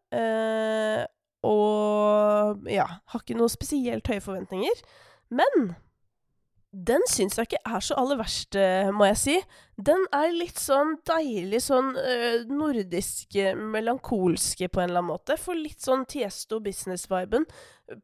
Eh, 1.43 1.49
og 1.49 2.70
ja, 2.70 2.87
har 3.06 3.23
ikke 3.23 3.38
noe 3.38 3.50
spesielt 3.52 4.08
høye 4.08 4.23
forventninger. 4.25 4.82
Men 5.31 5.75
den 6.73 7.02
syns 7.08 7.38
jeg 7.38 7.49
ikke 7.49 7.62
er 7.64 7.81
så 7.81 7.96
aller 7.96 8.19
verst, 8.20 8.56
eh, 8.56 8.90
må 8.93 9.08
jeg 9.08 9.17
si. 9.17 9.37
Den 9.81 10.05
er 10.12 10.35
litt 10.35 10.58
sånn 10.61 10.99
deilig 11.08 11.62
sånn 11.64 11.95
øh, 11.97 12.45
nordisk, 12.50 13.38
melankolske 13.57 14.68
på 14.68 14.83
en 14.83 14.90
eller 14.90 15.02
annen 15.02 15.14
måte. 15.14 15.38
For 15.40 15.57
litt 15.57 15.80
sånn 15.85 16.04
Tiesto 16.09 16.61
business-viben 16.61 17.49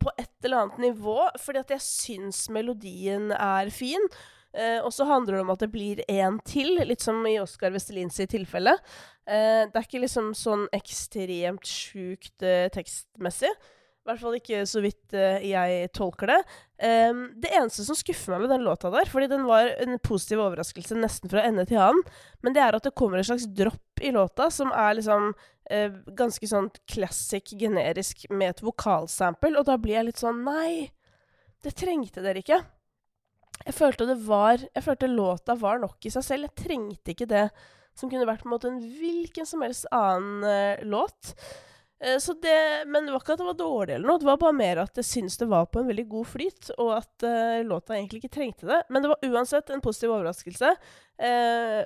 på 0.00 0.14
et 0.16 0.32
eller 0.44 0.62
annet 0.62 0.80
nivå. 0.88 1.18
Fordi 1.40 1.60
at 1.60 1.74
jeg 1.76 1.84
syns 1.84 2.46
melodien 2.54 3.32
er 3.36 3.70
fin. 3.74 4.08
Uh, 4.54 4.84
og 4.87 4.92
så 4.94 5.06
handler 5.08 5.34
det 5.34 5.42
om 5.42 5.52
at 5.54 5.62
det 5.64 5.70
blir 5.73 6.02
én 6.06 6.38
til, 6.46 6.76
litt 6.87 7.02
som 7.02 7.18
i 7.26 7.40
Oskar 7.42 7.75
Vestelins 7.75 8.20
tilfelle. 8.30 8.76
Eh, 9.25 9.64
det 9.70 9.78
er 9.78 9.87
ikke 9.87 10.02
liksom 10.02 10.34
sånn 10.37 10.66
ekstremt 10.76 11.64
sjukt 11.64 12.44
eh, 12.44 12.68
tekstmessig. 12.73 13.49
I 14.04 14.11
hvert 14.11 14.20
fall 14.20 14.37
ikke 14.37 14.58
så 14.68 14.82
vidt 14.84 15.14
uh, 15.16 15.40
jeg 15.40 15.87
tolker 15.96 16.28
det. 16.28 16.37
Det 16.76 17.49
eneste 17.56 17.87
som 17.87 17.96
skuffer 17.96 18.34
meg 18.34 18.42
med 18.42 18.50
den 18.52 18.66
låta 18.66 18.90
der, 18.92 19.08
fordi 19.08 19.30
den 19.32 19.46
var 19.49 19.70
en 19.80 19.96
positiv 20.04 20.42
overraskelse 20.44 20.99
nesten 20.99 21.32
fra 21.32 21.46
ende 21.49 21.64
til 21.70 21.80
annen, 21.80 22.02
men 22.44 22.52
det 22.52 22.61
er 22.61 22.76
at 22.76 22.84
det 22.84 22.92
kommer 23.00 23.16
en 23.16 23.25
slags 23.25 23.46
dropp 23.49 24.04
i 24.04 24.12
låta 24.12 24.50
som 24.52 24.75
er 24.76 24.99
liksom 24.99 25.30
uh, 25.32 25.96
ganske 26.20 26.50
sånn 26.50 26.68
classic, 26.92 27.54
generisk, 27.56 28.26
med 28.28 28.52
et 28.52 28.62
vokalsample, 28.66 29.54
og 29.56 29.64
da 29.70 29.80
blir 29.80 29.96
jeg 29.96 30.11
litt 30.11 30.20
sånn 30.20 30.44
Nei, 30.44 30.90
det 31.64 31.73
trengte 31.80 32.20
dere 32.20 32.44
ikke. 32.44 32.61
Jeg 33.64 33.76
følte 33.76 34.08
det 34.08 34.18
var 34.26 34.58
Jeg 34.61 34.84
følte 34.84 35.08
låta 35.08 35.54
var 35.56 35.78
nok 35.82 36.04
i 36.04 36.12
seg 36.12 36.26
selv. 36.26 36.49
Jeg 36.49 36.66
trengte 36.66 37.14
ikke 37.14 37.30
det 37.30 37.46
som 37.94 38.11
kunne 38.11 38.26
vært 38.26 38.42
på 38.42 38.50
en 38.50 38.54
måte 38.56 38.70
en 38.73 38.82
hvilken 38.99 39.46
som 39.46 39.62
helst 39.62 39.87
annen 39.94 40.42
uh, 40.42 40.82
låt. 40.82 41.34
Eh, 42.02 42.18
det, 42.42 42.84
men 42.90 43.06
det 43.06 43.14
var 43.14 43.23
ikke 43.23 43.37
at 43.37 43.40
det 43.40 43.46
var 43.46 43.58
dårlig, 43.58 43.94
eller 43.94 44.11
noe, 44.11 44.20
det 44.20 44.26
var 44.26 44.40
bare 44.42 44.56
mer 44.56 44.80
at 44.82 44.99
jeg 44.99 45.06
syns 45.08 45.38
det 45.40 45.46
var 45.49 45.68
på 45.70 45.80
en 45.80 45.87
veldig 45.88 46.04
god 46.11 46.26
flyt, 46.26 46.73
og 46.75 46.90
at 46.99 47.26
uh, 47.26 47.62
låta 47.64 47.94
egentlig 47.94 48.25
ikke 48.25 48.34
trengte 48.34 48.68
det. 48.68 48.80
Men 48.90 49.04
det 49.04 49.12
var 49.12 49.28
uansett 49.30 49.70
en 49.70 49.84
positiv 49.84 50.16
overraskelse. 50.16 50.75
Uh, 51.23 51.84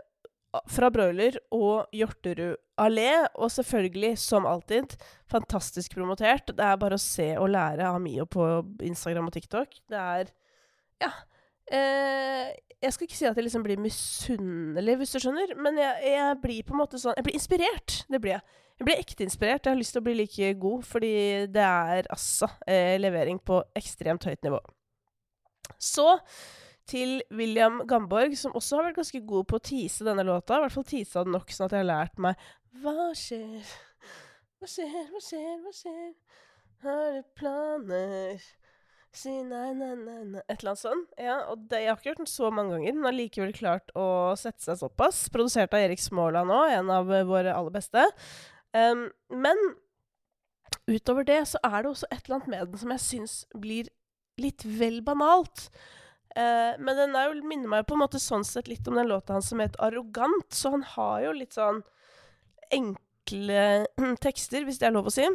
fra 0.72 0.88
Broiler 0.90 1.36
og 1.52 1.92
Hjorterud 1.92 2.56
allé, 2.80 3.10
og 3.36 3.52
selvfølgelig, 3.52 4.14
som 4.22 4.46
alltid, 4.48 4.96
fantastisk 5.28 5.94
promotert. 5.98 6.54
Det 6.56 6.64
er 6.64 6.80
bare 6.80 6.96
å 6.96 7.02
se 7.02 7.34
og 7.36 7.50
lære 7.52 7.84
av 7.84 8.00
Mio 8.02 8.24
på 8.30 8.46
Instagram 8.88 9.28
og 9.28 9.36
TikTok. 9.36 9.82
Det 9.92 10.04
er 10.04 10.32
Ja. 11.04 11.12
Uh, 11.68 12.48
jeg 12.78 12.94
skal 12.94 13.08
ikke 13.08 13.18
si 13.18 13.26
at 13.26 13.36
jeg 13.36 13.44
liksom 13.44 13.64
blir 13.66 13.80
misunnelig, 13.82 14.94
hvis 15.00 15.12
du 15.14 15.18
skjønner, 15.22 15.54
men 15.58 15.80
jeg, 15.80 16.12
jeg, 16.12 16.36
blir 16.42 16.62
på 16.62 16.76
en 16.76 16.80
måte 16.80 17.00
sånn 17.02 17.16
Jeg 17.18 17.26
blir 17.26 17.38
inspirert. 17.38 17.96
Det 18.06 18.20
blir 18.22 18.36
jeg. 18.36 18.60
Jeg 18.78 18.86
blir 18.86 19.02
ekte 19.02 19.26
inspirert. 19.26 19.66
Jeg 19.66 19.74
har 19.74 19.80
lyst 19.80 19.96
til 19.96 20.02
å 20.02 20.06
bli 20.06 20.14
like 20.20 20.52
god, 20.62 20.84
fordi 20.86 21.12
det 21.50 21.64
er 21.64 22.06
altså 22.14 22.46
eh, 22.70 22.94
levering 23.00 23.40
på 23.42 23.58
ekstremt 23.78 24.28
høyt 24.28 24.46
nivå. 24.46 24.60
Så 25.82 26.06
til 26.88 27.18
William 27.34 27.82
Gamborg, 27.88 28.36
som 28.38 28.54
også 28.56 28.78
har 28.78 28.88
vært 28.88 29.00
ganske 29.02 29.20
god 29.26 29.48
på 29.50 29.58
å 29.58 29.64
tease 29.70 30.06
denne 30.06 30.24
låta. 30.24 30.56
I 30.56 30.64
hvert 30.64 30.76
fall 30.78 30.86
teasa 30.88 31.26
den 31.26 31.34
nok 31.34 31.50
sånn 31.52 31.66
at 31.66 31.74
jeg 31.76 31.82
har 31.82 31.90
lært 31.90 32.22
meg 32.22 32.46
Hva 32.78 33.10
skjer? 33.18 33.74
Hva 34.58 34.70
skjer, 34.70 34.94
hva 35.10 35.20
skjer, 35.22 35.50
hva 35.64 35.74
skjer? 35.74 36.08
Har 36.86 37.18
du 37.18 37.26
planer? 37.38 38.46
Si 39.16 39.30
nei, 39.32 39.72
nei, 39.72 39.94
nei, 39.96 40.20
nei 40.28 40.40
Et 40.44 40.58
eller 40.58 40.74
annet 40.74 40.82
sånt. 40.82 41.12
Ja, 41.16 41.38
og 41.48 41.64
det, 41.70 41.80
jeg 41.82 41.90
har 41.90 41.98
ikke 41.98 42.10
gjort 42.10 42.22
den 42.22 42.30
så 42.30 42.50
mange 42.54 42.76
ganger, 42.76 42.96
men 42.96 43.08
har 43.08 43.16
likevel 43.16 43.54
klart 43.56 43.92
å 43.98 44.06
sette 44.38 44.62
seg 44.64 44.80
såpass. 44.82 45.26
Produsert 45.32 45.74
av 45.74 45.84
Erik 45.86 46.02
Småland 46.02 46.52
nå, 46.52 46.60
en 46.76 46.92
av 46.92 47.08
våre 47.28 47.54
aller 47.54 47.74
beste. 47.74 48.04
Um, 48.76 49.08
men 49.32 49.56
utover 50.88 51.24
det 51.28 51.40
så 51.48 51.60
er 51.64 51.82
det 51.82 51.92
også 51.92 52.10
et 52.10 52.20
eller 52.26 52.38
annet 52.38 52.52
med 52.52 52.66
den 52.68 52.82
som 52.82 52.92
jeg 52.92 53.04
syns 53.04 53.38
blir 53.56 53.88
litt 54.40 54.64
vel 54.64 55.00
banalt. 55.06 55.68
Uh, 56.36 56.76
men 56.78 56.94
den 57.00 57.16
jo, 57.16 57.34
minner 57.48 57.72
meg 57.72 57.88
på 57.88 57.96
en 57.96 58.04
måte 58.04 58.20
sånn 58.22 58.44
sett 58.46 58.68
litt 58.70 58.86
om 58.88 58.98
den 58.98 59.08
låta 59.08 59.34
hans 59.38 59.48
som 59.50 59.64
het 59.64 59.76
'Arrogant', 59.80 60.52
så 60.52 60.76
han 60.76 60.84
har 60.94 61.24
jo 61.24 61.36
litt 61.40 61.56
sånn 61.56 61.80
enkle 62.70 63.86
tekster, 64.24 64.68
hvis 64.68 64.78
det 64.78 64.90
er 64.90 64.94
lov 64.94 65.08
å 65.08 65.16
si. 65.16 65.26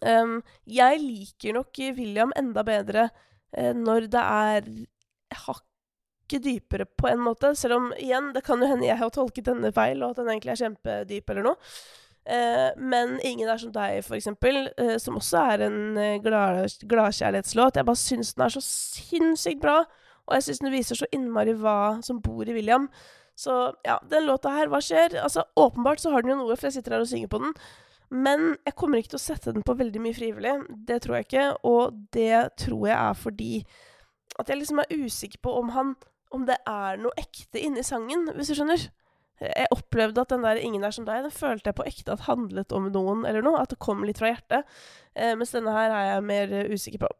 Um, 0.00 0.40
jeg 0.68 1.00
liker 1.02 1.56
nok 1.56 1.80
William 1.96 2.32
enda 2.38 2.64
bedre 2.66 3.08
uh, 3.10 3.72
når 3.76 4.08
det 4.12 4.22
er 4.22 4.68
hakket 5.46 6.44
dypere, 6.44 6.86
på 6.86 7.10
en 7.10 7.24
måte. 7.24 7.54
Selv 7.58 7.78
om, 7.78 7.90
igjen, 8.00 8.32
det 8.36 8.44
kan 8.46 8.62
jo 8.62 8.70
hende 8.70 8.88
jeg 8.88 9.00
har 9.00 9.12
tolket 9.12 9.50
denne 9.50 9.72
feil, 9.74 10.02
og 10.02 10.14
at 10.14 10.22
den 10.22 10.30
egentlig 10.32 10.54
er 10.54 10.62
kjempedyp 10.64 11.34
eller 11.34 11.50
noe. 11.50 11.74
Uh, 12.22 12.70
men 12.78 13.18
'Ingen 13.18 13.48
er 13.50 13.58
som 13.58 13.72
deg', 13.74 14.04
for 14.06 14.14
eksempel, 14.14 14.68
uh, 14.78 14.96
som 14.98 15.18
også 15.18 15.42
er 15.54 15.66
en 15.66 16.20
glad, 16.22 16.70
gladkjærlighetslåt. 16.88 17.76
Jeg 17.76 17.86
bare 17.86 17.96
syns 17.96 18.34
den 18.34 18.44
er 18.46 18.54
så 18.54 18.62
sinnssykt 18.62 19.60
bra, 19.60 19.82
og 20.26 20.34
jeg 20.34 20.42
syns 20.42 20.62
den 20.62 20.72
viser 20.72 20.96
så 20.96 21.08
innmari 21.12 21.52
hva 21.58 21.98
som 22.02 22.22
bor 22.22 22.46
i 22.46 22.54
William. 22.54 22.88
Så 23.36 23.72
ja, 23.84 23.98
den 24.10 24.26
låta 24.28 24.52
her, 24.54 24.68
hva 24.70 24.80
skjer? 24.82 25.16
Altså, 25.22 25.44
Åpenbart 25.56 26.00
så 26.00 26.12
har 26.12 26.22
den 26.22 26.34
jo 26.34 26.42
noe, 26.42 26.56
for 26.56 26.68
jeg 26.68 26.78
sitter 26.78 26.96
her 26.96 27.04
og 27.04 27.10
synger 27.10 27.30
på 27.32 27.40
den. 27.42 27.54
Men 28.12 28.52
jeg 28.66 28.76
kommer 28.76 29.00
ikke 29.00 29.14
til 29.14 29.20
å 29.20 29.24
sette 29.24 29.54
den 29.56 29.64
på 29.64 29.76
veldig 29.78 30.00
mye 30.04 30.16
frivillig. 30.16 30.54
Det 30.88 31.00
tror 31.04 31.18
jeg 31.18 31.28
ikke. 31.28 31.46
Og 31.68 32.00
det 32.12 32.40
tror 32.60 32.86
jeg 32.90 32.96
er 32.98 33.18
fordi 33.18 33.52
at 34.40 34.48
jeg 34.48 34.60
liksom 34.60 34.80
er 34.82 34.96
usikker 34.96 35.42
på 35.44 35.52
om 35.60 35.74
han 35.76 35.94
Om 36.32 36.46
det 36.48 36.54
er 36.64 36.96
noe 36.96 37.12
ekte 37.20 37.60
inni 37.60 37.82
sangen, 37.84 38.30
hvis 38.32 38.48
du 38.48 38.54
skjønner. 38.56 38.86
Jeg 39.42 39.68
opplevde 39.74 40.22
at 40.22 40.30
den 40.30 40.44
der 40.46 40.56
'Ingen 40.56 40.84
er 40.84 40.90
som 40.90 41.04
deg' 41.04 41.26
den 41.26 41.30
følte 41.30 41.68
jeg 41.68 41.74
på 41.74 41.84
ekte 41.84 42.12
at 42.12 42.24
handlet 42.24 42.72
om 42.72 42.88
noen 42.88 43.26
eller 43.26 43.42
noe. 43.42 43.60
At 43.60 43.68
det 43.68 43.78
kom 43.78 44.00
litt 44.02 44.16
fra 44.18 44.30
hjertet. 44.30 44.64
Eh, 45.14 45.34
mens 45.36 45.52
denne 45.52 45.72
her 45.72 45.90
er 45.90 46.14
jeg 46.14 46.24
mer 46.24 46.48
uh, 46.48 46.72
usikker 46.72 46.98
på. 47.04 47.10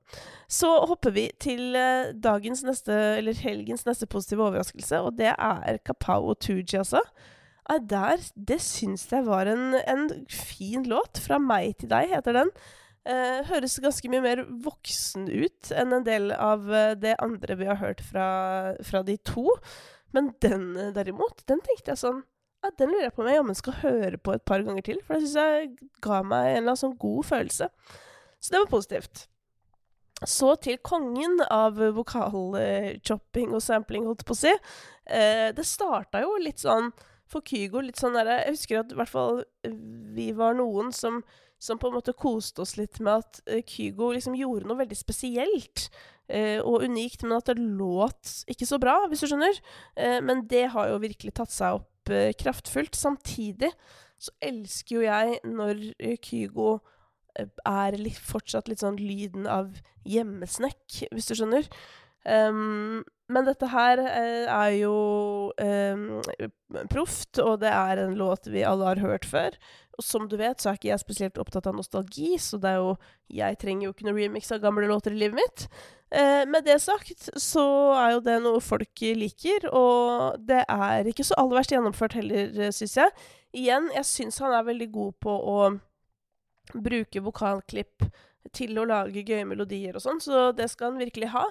Så 0.49 0.71
hopper 0.89 1.11
vi 1.11 1.31
til 1.39 1.77
uh, 1.77 2.13
dagens 2.17 2.63
neste, 2.65 2.93
eller 3.19 3.37
helgens 3.37 3.85
neste 3.85 4.07
positive 4.07 4.47
overraskelse, 4.47 5.01
og 5.01 5.19
det 5.19 5.35
er 5.37 5.77
Kapao 5.85 6.33
Tooji, 6.35 6.79
altså. 6.79 7.03
Ah, 7.71 7.78
der, 7.78 8.19
det 8.35 8.59
syns 8.64 9.04
jeg 9.12 9.23
var 9.28 9.47
en, 9.47 9.75
en, 9.87 10.09
fin 10.28 10.83
låt. 10.88 11.21
'Fra 11.23 11.38
meg 11.38 11.76
til 11.78 11.92
deg' 11.92 12.11
heter 12.11 12.35
den. 12.35 12.50
Eh, 13.07 13.42
høres 13.49 13.81
ganske 13.83 14.09
mye 14.11 14.23
mer 14.23 14.45
voksen 14.62 15.26
ut 15.26 15.73
enn 15.75 15.95
en 15.95 16.04
del 16.07 16.31
av 16.35 16.69
uh, 16.71 16.95
det 16.95 17.16
andre 17.19 17.57
vi 17.59 17.66
har 17.66 17.81
hørt 17.81 18.02
fra, 18.07 18.26
fra 18.78 19.02
de 19.02 19.16
to. 19.26 19.57
Men 20.14 20.31
den 20.42 20.76
uh, 20.78 20.92
derimot, 20.95 21.42
den 21.50 21.62
tenkte 21.66 21.95
jeg 21.95 22.02
sånn 22.02 22.23
ja, 22.62 22.71
Den 22.78 22.92
lurer 22.92 23.09
jeg 23.09 23.14
på 23.16 23.25
om 23.25 23.31
jeg 23.31 23.40
jammen 23.40 23.59
skal 23.59 23.78
høre 23.81 24.19
på 24.23 24.37
et 24.37 24.45
par 24.47 24.62
ganger 24.62 24.87
til. 24.87 25.02
For 25.02 25.19
det 25.19 25.26
syns 25.26 25.38
jeg 25.38 25.90
ga 26.02 26.23
meg 26.23 26.47
en 26.47 26.57
eller 26.61 26.69
annen 26.69 26.83
sånn 26.85 26.99
god 27.02 27.26
følelse. 27.26 27.71
Så 28.38 28.54
det 28.54 28.61
var 28.62 28.71
positivt. 28.71 29.25
Så 30.23 30.52
til 30.62 30.78
kongen 30.87 31.40
av 31.50 31.81
vokalchopping 31.97 33.50
og 33.50 33.64
sampling, 33.64 34.07
holdt 34.07 34.23
jeg 34.23 34.28
på 34.28 34.37
å 34.37 34.42
si. 34.45 34.52
det 35.59 35.64
starta 35.66 36.21
jo 36.23 36.37
litt 36.38 36.62
sånn 36.62 36.92
for 37.33 37.45
Kygo 37.47 37.83
litt 37.83 38.01
sånn 38.01 38.17
derre 38.17 38.43
Jeg 38.43 38.57
husker 38.57 38.83
at 38.83 38.93
i 38.93 38.99
hvert 38.99 39.12
fall 39.12 39.43
vi 40.17 40.29
var 40.37 40.57
noen 40.59 40.93
som, 40.97 41.21
som 41.62 41.81
på 41.81 41.89
en 41.89 41.97
måte 41.97 42.15
koste 42.19 42.65
oss 42.65 42.77
litt 42.79 43.01
med 43.01 43.23
at 43.23 43.41
uh, 43.49 43.61
Kygo 43.67 44.12
liksom 44.12 44.37
gjorde 44.39 44.69
noe 44.69 44.83
veldig 44.83 44.99
spesielt 44.99 45.89
eh, 46.29 46.61
og 46.61 46.85
unikt, 46.87 47.25
men 47.25 47.39
at 47.39 47.51
det 47.51 47.59
låt 47.62 48.37
ikke 48.53 48.69
så 48.69 48.79
bra, 48.83 49.03
hvis 49.09 49.25
du 49.25 49.31
skjønner. 49.31 49.59
Eh, 49.97 50.21
men 50.25 50.45
det 50.51 50.69
har 50.75 50.93
jo 50.93 51.03
virkelig 51.03 51.35
tatt 51.39 51.55
seg 51.55 51.81
opp 51.81 51.89
kraftfullt. 52.41 52.97
Samtidig 52.99 53.71
så 54.23 54.33
elsker 54.43 54.97
jo 54.97 55.05
jeg 55.05 55.37
når 55.47 55.85
Kygo 56.25 56.81
er 57.39 57.97
litt, 57.99 58.19
fortsatt 58.19 58.69
litt 58.69 58.83
sånn 58.83 58.99
lyden 59.01 59.47
av 59.51 59.71
hjemmesnekk, 60.09 61.05
hvis 61.15 61.31
du 61.31 61.37
skjønner. 61.39 61.69
Um, 62.27 63.03
men 63.33 63.47
dette 63.49 63.69
her 63.73 64.01
eh, 64.03 64.49
er 64.49 64.75
jo 64.77 64.97
eh, 65.61 66.85
proft, 66.93 67.41
og 67.43 67.62
det 67.62 67.73
er 67.73 68.03
en 68.05 68.15
låt 68.19 68.49
vi 68.53 68.65
alle 68.67 68.93
har 68.93 69.03
hørt 69.03 69.27
før. 69.29 69.57
Og 69.99 70.05
som 70.05 70.29
du 70.29 70.39
vet, 70.41 70.61
så 70.61 70.71
er 70.71 70.79
ikke 70.79 70.91
jeg 70.91 71.03
spesielt 71.03 71.41
opptatt 71.41 71.69
av 71.69 71.77
nostalgi, 71.77 72.35
så 72.41 72.61
det 72.61 72.71
er 72.71 72.81
jo 72.81 72.95
Jeg 73.33 73.59
trenger 73.61 73.87
jo 73.87 73.93
ikke 73.93 74.07
noe 74.09 74.17
remix 74.17 74.53
av 74.53 74.61
gamle 74.61 74.89
låter 74.89 75.12
i 75.12 75.21
livet 75.21 75.39
mitt. 75.41 75.67
Eh, 76.12 76.45
med 76.49 76.65
det 76.69 76.79
sagt, 76.85 77.31
så 77.41 77.67
er 77.97 78.17
jo 78.17 78.25
det 78.25 78.39
noe 78.45 78.61
folk 78.61 79.05
liker, 79.17 79.69
og 79.73 80.41
det 80.41 80.65
er 80.69 81.09
ikke 81.09 81.25
så 81.25 81.39
aller 81.41 81.61
verst 81.61 81.73
gjennomført 81.73 82.19
heller, 82.19 82.73
syns 82.77 82.99
jeg. 83.01 83.15
Igjen, 83.57 83.89
jeg 83.97 84.09
syns 84.09 84.41
han 84.45 84.53
er 84.57 84.69
veldig 84.69 84.91
god 84.93 85.17
på 85.25 85.33
å 85.33 85.57
bruke 86.73 87.25
vokalklipp 87.25 88.07
til 88.51 88.79
å 88.81 88.87
lage 88.89 89.23
gøye 89.23 89.47
melodier 89.49 89.97
og 89.97 90.05
sånn, 90.05 90.21
så 90.23 90.51
det 90.57 90.69
skal 90.73 90.93
han 90.93 91.03
virkelig 91.03 91.31
ha. 91.35 91.47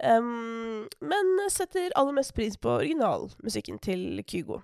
Um, 0.00 0.86
men 1.04 1.32
setter 1.52 1.92
aller 1.98 2.16
mest 2.16 2.32
pris 2.36 2.56
på 2.56 2.78
originalmusikken 2.80 3.80
til 3.84 4.22
Kygo. 4.24 4.62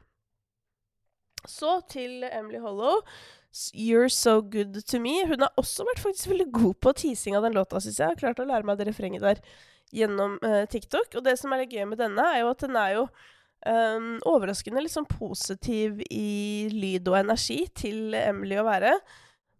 Så 1.46 1.80
til 1.92 2.24
Emily 2.30 2.58
Hollow. 2.58 3.02
'You're 3.56 4.08
So 4.08 4.40
Good 4.42 4.82
To 4.90 4.98
Me'. 4.98 5.26
Hun 5.26 5.40
har 5.40 5.52
også 5.56 5.86
vært 5.88 6.02
faktisk 6.02 6.28
veldig 6.28 6.50
god 6.52 6.74
på 6.80 6.92
teasing 6.92 7.36
av 7.36 7.46
den 7.46 7.56
låta, 7.56 7.80
syns 7.80 8.00
jeg. 8.00 8.08
Har 8.08 8.20
klart 8.20 8.42
å 8.42 8.48
lære 8.48 8.66
meg 8.68 8.76
det 8.78 8.88
refrenget 8.90 9.24
der 9.24 9.40
gjennom 9.94 10.36
uh, 10.42 10.64
TikTok. 10.68 11.14
Og 11.16 11.24
det 11.24 11.38
som 11.40 11.52
er 11.52 11.64
litt 11.64 11.72
gøy 11.72 11.86
med 11.88 12.02
denne, 12.02 12.20
er 12.20 12.42
jo 12.42 12.50
at 12.52 12.64
den 12.66 12.76
er 12.76 12.92
jo 12.98 13.06
um, 13.06 14.10
overraskende 14.28 14.84
sånn 14.92 15.08
positiv 15.08 16.02
i 16.10 16.68
lyd 16.72 17.08
og 17.08 17.20
energi 17.22 17.62
til 17.76 18.16
Emily 18.18 18.58
å 18.60 18.66
være. 18.66 18.92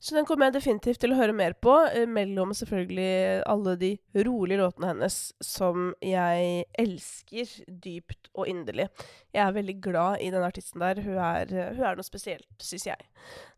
Så 0.06 0.14
den 0.14 0.26
kommer 0.28 0.46
jeg 0.46 0.60
definitivt 0.60 1.00
til 1.02 1.10
å 1.10 1.16
høre 1.18 1.34
mer 1.34 1.56
på, 1.58 1.72
eh, 1.90 2.04
mellom 2.06 2.52
selvfølgelig 2.54 3.42
alle 3.50 3.72
de 3.80 3.88
rolige 4.14 4.60
låtene 4.60 4.92
hennes 4.92 5.16
som 5.42 5.88
jeg 6.04 6.62
elsker 6.78 7.56
dypt 7.66 8.30
og 8.36 8.46
inderlig. 8.46 8.86
Jeg 9.34 9.42
er 9.42 9.56
veldig 9.56 9.74
glad 9.82 10.22
i 10.22 10.30
den 10.30 10.46
artisten 10.46 10.84
der. 10.84 11.00
Hun 11.02 11.18
er, 11.18 11.50
hun 11.74 11.82
er 11.82 11.98
noe 11.98 12.06
spesielt, 12.06 12.46
syns 12.62 12.86
jeg. 12.86 13.02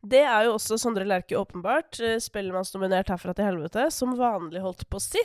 Det 0.00 0.24
er 0.24 0.46
jo 0.46 0.54
også 0.56 0.80
Sondre 0.80 1.04
Lerche 1.04 1.36
åpenbart. 1.36 2.00
Eh, 2.00 2.16
spellemannsnominert 2.16 3.12
herfra 3.12 3.36
til 3.36 3.50
helvete, 3.50 3.90
som 3.92 4.16
vanlig, 4.16 4.64
holdt 4.64 4.88
på 4.88 4.96
å 4.96 5.04
si. 5.04 5.20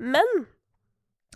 Men 0.00 0.46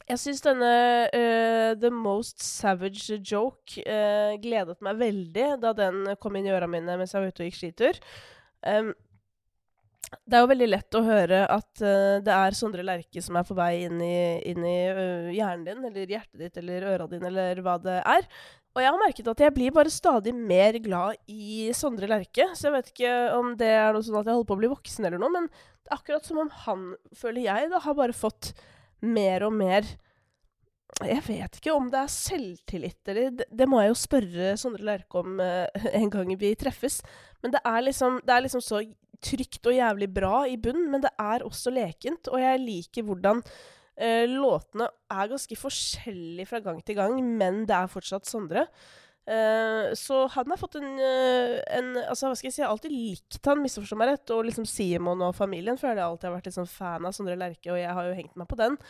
jeg 0.07 0.23
syns 0.23 0.45
denne 0.45 0.73
uh, 1.11 1.73
The 1.76 1.90
Most 1.93 2.40
Savage 2.45 3.19
Joke 3.26 3.83
uh, 3.83 4.37
gledet 4.40 4.78
meg 4.87 5.00
veldig 5.00 5.49
da 5.61 5.73
den 5.76 6.05
kom 6.23 6.38
inn 6.38 6.47
i 6.47 6.52
øra 6.55 6.69
mine 6.71 6.95
mens 7.00 7.12
jeg 7.12 7.25
var 7.25 7.33
ute 7.35 7.43
og 7.43 7.50
gikk 7.50 7.59
skitur. 7.59 7.99
Um, 8.62 8.95
det 10.07 10.37
er 10.37 10.45
jo 10.45 10.51
veldig 10.51 10.69
lett 10.69 10.99
å 10.99 11.03
høre 11.07 11.41
at 11.51 11.83
uh, 11.83 12.19
det 12.25 12.35
er 12.35 12.57
Sondre 12.59 12.85
Lerche 12.87 13.23
som 13.25 13.39
er 13.39 13.47
på 13.47 13.57
vei 13.59 13.73
inn 13.87 13.99
i, 14.03 14.19
inn 14.51 14.63
i 14.67 14.77
uh, 14.95 15.33
hjernen 15.35 15.67
din, 15.67 15.89
eller 15.89 16.15
hjertet 16.15 16.39
ditt, 16.41 16.61
eller 16.61 16.87
øra 16.93 17.09
dine, 17.11 17.31
eller 17.31 17.63
hva 17.65 17.77
det 17.83 17.99
er. 18.03 18.29
Og 18.77 18.83
jeg 18.85 18.93
har 18.93 19.01
merket 19.01 19.29
at 19.33 19.41
jeg 19.41 19.55
blir 19.57 19.73
bare 19.73 19.93
stadig 19.93 20.35
mer 20.37 20.77
glad 20.85 21.17
i 21.33 21.71
Sondre 21.75 22.11
Lerche. 22.11 22.51
Så 22.53 22.69
jeg 22.69 22.75
vet 22.75 22.91
ikke 22.93 23.13
om 23.39 23.55
det 23.57 23.71
er 23.73 23.95
noe 23.97 24.05
sånn 24.05 24.19
at 24.21 24.29
jeg 24.29 24.37
holder 24.37 24.51
på 24.51 24.57
å 24.59 24.61
bli 24.61 24.73
voksen 24.75 25.09
eller 25.09 25.23
noe, 25.23 25.33
men 25.33 25.47
det 25.49 25.91
er 25.91 25.97
akkurat 25.97 26.29
som 26.29 26.43
om 26.43 26.51
han, 26.67 26.89
føler 27.17 27.47
jeg, 27.47 27.71
da, 27.73 27.81
har 27.83 27.97
bare 27.97 28.17
fått 28.17 28.53
mer 29.01 29.47
og 29.47 29.55
mer 29.57 29.89
jeg 31.05 31.23
vet 31.26 31.59
ikke 31.59 31.75
om 31.76 31.90
det 31.93 31.99
er 32.00 32.12
selvtillit 32.12 33.11
eller 33.12 33.35
Det, 33.37 33.66
må 33.69 33.83
jeg 33.83 33.90
jo 33.90 33.99
spørre 34.00 34.52
Sondre 34.57 34.87
Lerche 34.87 35.21
om 35.21 35.40
uh, 35.43 35.66
en 36.00 36.12
gang 36.12 36.31
vi 36.40 36.55
treffes. 36.57 37.02
Men 37.43 37.52
det 37.52 37.61
er, 37.64 37.81
liksom, 37.85 38.21
det 38.25 38.33
er 38.33 38.45
liksom 38.47 38.62
så 38.64 38.81
trygt 39.23 39.66
og 39.66 39.76
jævlig 39.76 40.09
bra 40.12 40.45
i 40.49 40.57
bunnen, 40.61 40.88
men 40.93 41.02
det 41.05 41.12
er 41.21 41.45
også 41.45 41.73
lekent. 41.75 42.31
Og 42.33 42.40
jeg 42.40 42.62
liker 42.62 43.05
hvordan 43.07 43.43
uh, 43.43 44.25
låtene 44.31 44.88
er 45.12 45.33
ganske 45.33 45.59
forskjellige 45.61 46.49
fra 46.49 46.62
gang 46.64 46.81
til 46.85 46.97
gang, 46.99 47.19
men 47.21 47.66
det 47.69 47.76
er 47.76 47.93
fortsatt 47.93 48.28
Sondre. 48.28 48.64
Uh, 49.26 49.90
så 49.99 50.23
han 50.37 50.52
har 50.52 50.61
fått 50.61 50.78
en, 50.78 50.87
uh, 51.02 51.57
en, 51.75 51.88
Altså, 52.07 52.31
hva 52.31 52.37
skal 52.38 52.47
jeg 52.47 52.55
si, 52.55 52.61
jeg 52.62 52.69
har 52.69 52.76
alltid 52.76 52.95
likt 52.95 53.40
han, 53.50 53.61
misforstå 53.64 53.99
meg 54.00 54.14
rett. 54.14 54.33
Og 54.33 54.47
liksom 54.49 54.69
Simon 54.71 55.26
og 55.28 55.37
familien 55.37 55.76
føler 55.81 56.00
jeg 56.00 56.09
alltid 56.09 56.31
har 56.31 56.38
vært 56.38 56.49
litt 56.49 56.57
sånn 56.57 56.71
fan 56.71 57.05
av 57.05 57.12
Sondre 57.16 57.37
Lerche, 57.37 57.75
og 57.75 57.83
jeg 57.83 57.99
har 57.99 58.09
jo 58.09 58.16
hengt 58.16 58.38
meg 58.38 58.49
på 58.49 58.61
den. 58.62 58.81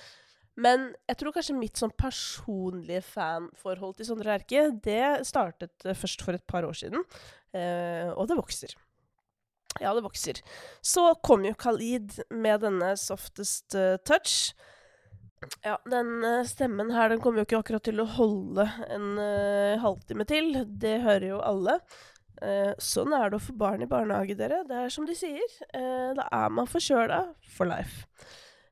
Men 0.57 0.89
jeg 1.05 1.21
tror 1.21 1.35
kanskje 1.37 1.59
mitt 1.59 1.77
sånn 1.77 1.93
personlige 1.93 3.03
fanforhold 3.05 3.99
til 3.99 4.09
Sondre 4.09 4.33
Lerche, 4.33 4.71
det 4.85 5.27
startet 5.29 5.85
først 5.85 6.25
for 6.25 6.39
et 6.39 6.47
par 6.49 6.65
år 6.65 6.77
siden. 6.77 7.05
og 8.17 8.25
det 8.29 8.37
vokser. 8.37 8.73
Ja, 9.81 9.93
det 9.95 10.05
vokser. 10.07 10.41
Så 10.81 11.11
kom 11.25 11.45
jo 11.45 11.55
Khalid 11.59 12.21
med 12.33 12.65
denne 12.65 12.95
softest 13.01 13.77
uh, 13.77 13.97
touch. 14.07 14.55
Ja, 15.65 15.77
den 15.89 16.25
uh, 16.25 16.43
stemmen 16.49 16.93
her 16.95 17.13
den 17.13 17.21
kommer 17.23 17.43
jo 17.43 17.49
ikke 17.49 17.61
akkurat 17.61 17.85
til 17.87 18.01
å 18.01 18.09
holde 18.17 18.69
en 18.89 19.17
uh, 19.21 19.77
halvtime 19.83 20.27
til. 20.29 20.53
Det 20.67 20.99
hører 21.05 21.33
jo 21.35 21.43
alle. 21.45 21.81
Sånn 22.85 23.15
er 23.17 23.31
det 23.33 23.39
å 23.39 23.41
få 23.41 23.55
barn 23.57 23.81
i 23.81 23.87
barnehage, 23.89 24.35
dere. 24.37 24.59
Det 24.69 24.77
er 24.77 24.91
som 24.93 25.07
de 25.09 25.15
sier. 25.17 25.55
da 25.73 26.27
er 26.37 26.51
man 26.53 26.69
forkjøla 26.69 27.23
for 27.49 27.65
life. 27.71 28.05